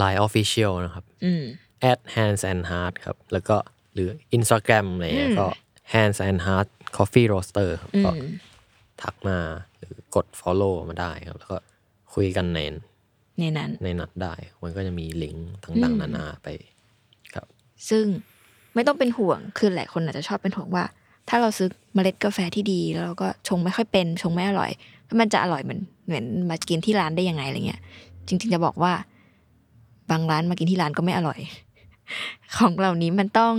[0.00, 1.44] Line Official นะครับอืม
[1.90, 3.56] at hands and heart ครับ แล้วก็
[3.94, 5.48] หรือ Instagram อะไรเงี้ยก็
[5.92, 8.16] hands and heart coffee roaster ครับอืก็ม
[9.02, 9.38] ทักมา
[9.78, 11.58] หรือกด follow มาได้ครับ แล้วก็
[12.14, 12.60] คุยกันใน
[13.40, 16.48] ในนั้น ในนัดได้ มันก็จะมีลิงก์ต่างๆ นานาไป
[17.34, 17.46] ครับ
[17.88, 18.04] ซึ่ง
[18.74, 20.84] ไม่ต้องเป็นห่วงคือหลายคนอาจจะชอบเป็นห่วงว่า
[21.28, 24.70] ถ้าเราซื้อเมล็ดกาแฟที่ดี แล้วเราก็ชงไม่ค่อยเป็นชงไม่อร่อย
[25.06, 27.80] แล้วมันจะอร่อยเหมือนเหมือนมากินที่ร้านได้ยังไงอะไรเงี้ย
[28.28, 28.92] จริง ๆ จะบอกว่า
[30.10, 31.38] บางร้านมากินที่ร้านก็ไม่อร่อย
[32.56, 33.54] ของเหล่านี้มันต้อง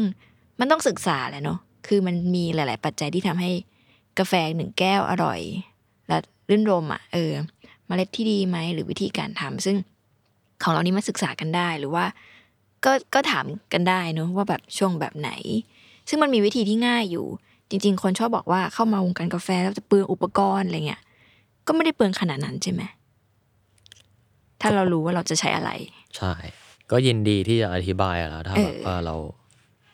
[0.59, 3.51] มันต้องศึกษาแหละเนาะ คือมันมีหลาย ๆ ปัจจัยที่ทำให้
[4.19, 5.39] กาแฟหนึ่งแก้วอร่อย
[6.07, 6.17] และ
[6.49, 7.31] รื่นรมอะเออ
[7.87, 9.75] เมล็ดที่ดีไหมหรือวิธีการทำซึ่ง
[10.63, 12.05] ของเรานี้มาศึกษากันได้หรือว่า
[12.85, 15.31] ก็ก็ถามกันได้เนอะว่าแบบช่วงแบบไหน
[16.09, 17.25] ซึ่งมันมีวิธีที่ง่ายอยู่
[17.69, 21.01] จริง ๆ คนชอบบอกว่าเข้ามาวงการกาแฟแล้วจะเปลืองอุปกรณ์อะไรเงี้ย
[21.67, 22.81] ก็ไม่ได้เปลืองขนาดนั้นใช่ไหม
[24.61, 25.71] ถ้าเรารู้ว่าเราจะใช้อะไร
[26.17, 26.33] ใช่
[26.91, 29.15] ก็ยินดีที่จะอธิบายอะแล้วถ้าเออแบบว่าเรา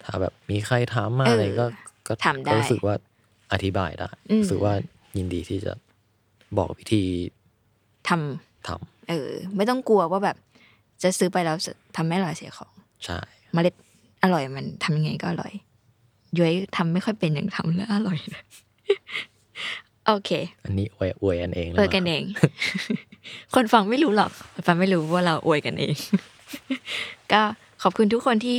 [0.05, 1.65] ถ้าแบบมีใครถามมาเออออะไรก็
[2.07, 2.95] ก็ถามได้ก็รู้สึกว่า
[3.53, 4.73] อธิบายได้อืมรู้สึกว่า
[5.17, 5.73] ยินดีที่จะ
[6.57, 7.03] บอกวิธี
[8.09, 10.37] ทำทำเออ ไม่ต้องกลัวว่าแบบ
[11.03, 12.71] จะซื้อไปแล้วจะทำไม่อร่อยเสียของ
[13.05, 13.19] ใช่
[13.53, 13.75] เมล็ด
[14.23, 15.53] อร่อยมันทำยังไงก็อร่อย
[16.37, 18.43] ย้อยทำไม่ค่อยเป็นอย่างทำแล้วอร่อยเลย
[20.07, 20.31] โอเค
[20.65, 22.23] อันนี้อวยอวยอันเองอวยกันเอง
[23.55, 25.95] คนฟังไม่รู้หรอกคนฟังไม่รู้ว่าเราอวยกันเอง
[27.31, 27.41] ก็
[27.81, 28.57] ขอบคุณทุกคนที่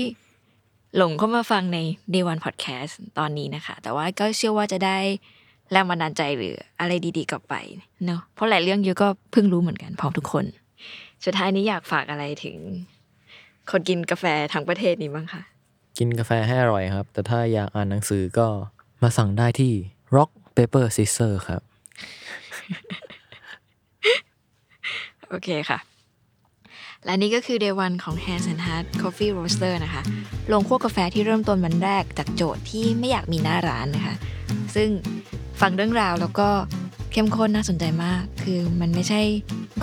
[0.96, 1.78] หลงเข้ามาฟังใน
[2.14, 4.98] Day One Podcast ตอนนี้นะคะ แต่ว่าก็เชื่อว่าจะได้
[5.72, 7.54] แรงบันดาลใจหรืออะไรดีๆกลับไป
[8.06, 10.44] เนาะเพราะหลายเรื่องเยอะก็เพิ่งรู้เหมือนกันพร้อมทุกคน
[11.24, 12.56] สุดท้ายนี้อยากฝากอะไรถึง
[13.70, 15.42] คนกินกาแฟทั้งประเทศนี้บ้างคะ
[15.98, 18.46] กินกาแฟให้อร่อยครับ แต่ถ้าอยากอ่านหนังสือก็
[19.02, 19.72] มาสั่งได้ที่
[20.16, 21.62] Rock Paper Scissors ครับ
[25.28, 25.78] โอเคค่ะ
[27.04, 30.02] และนี่ก็คือ Day One ของ Hands and Heart Coffee Roaster นะคะ
[30.52, 34.14] ลงคั่วกาแฟที่เริ่มต้นวันแรกจากโจทย์ที่ไม่อยากมีหน้าร้านนะคะ
[34.74, 34.88] ซึ่ง
[35.60, 36.48] ฟังเรื่องราวแล้วก็
[37.12, 39.20] เข้มข้นน่าสนใจมาก คือมันไม่ใช่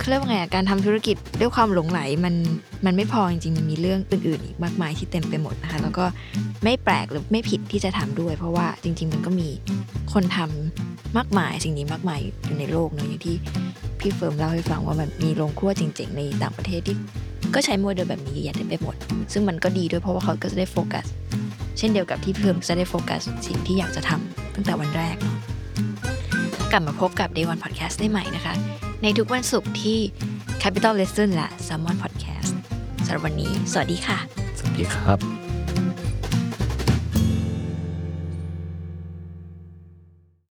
[0.08, 2.34] เรียกว่าไงอะการทำธุรกิจด้วยความหลงไหลมัน
[2.86, 6.04] มันไม่พอจริงๆ มันมีเรื่องอื่นๆอีกมากมายที่เต็มไปหมดนะคะ แล้วก็
[6.64, 9.48] ไม่แปลกหรือไม่ผิดที่จะทำด้วย เพราะว่าจริง ๆ มันก็มี
[10.12, 13.36] คนทำมากมายสิ่งนี้มากมายอยู่ในโลกเนอะอย่างที่
[14.00, 16.96] พี่เฟิร์มเล่าให้ฟังว่ามันมีโรงคั่วเจ๋งๆ ในต่างประเทศที่
[17.54, 18.96] ก็ใช้โมเดลแบบนี้เยอะแยะเต็มไปหมด
[19.32, 21.06] ซึ่งมันก็ดีด้วยเพราะว่าเขาก็จะได้โฟกัส
[21.78, 25.38] เช่นเดียวกับที่เฟิร์มจะได้โฟกัสสิ่งที่อยากจะทำตั้งแต่วันแรกเนาะ
[26.72, 28.54] กลับมาพบกับ Day One Podcast ได้ใหม่นะคะ
[29.02, 29.98] ในทุกวันศุกร์ที่
[30.62, 32.52] Capital Listen และ Salmon Podcast
[33.04, 34.18] สำหรับวันนี้ สวัสดีค่ะ
[34.58, 35.18] สวัสดีครับ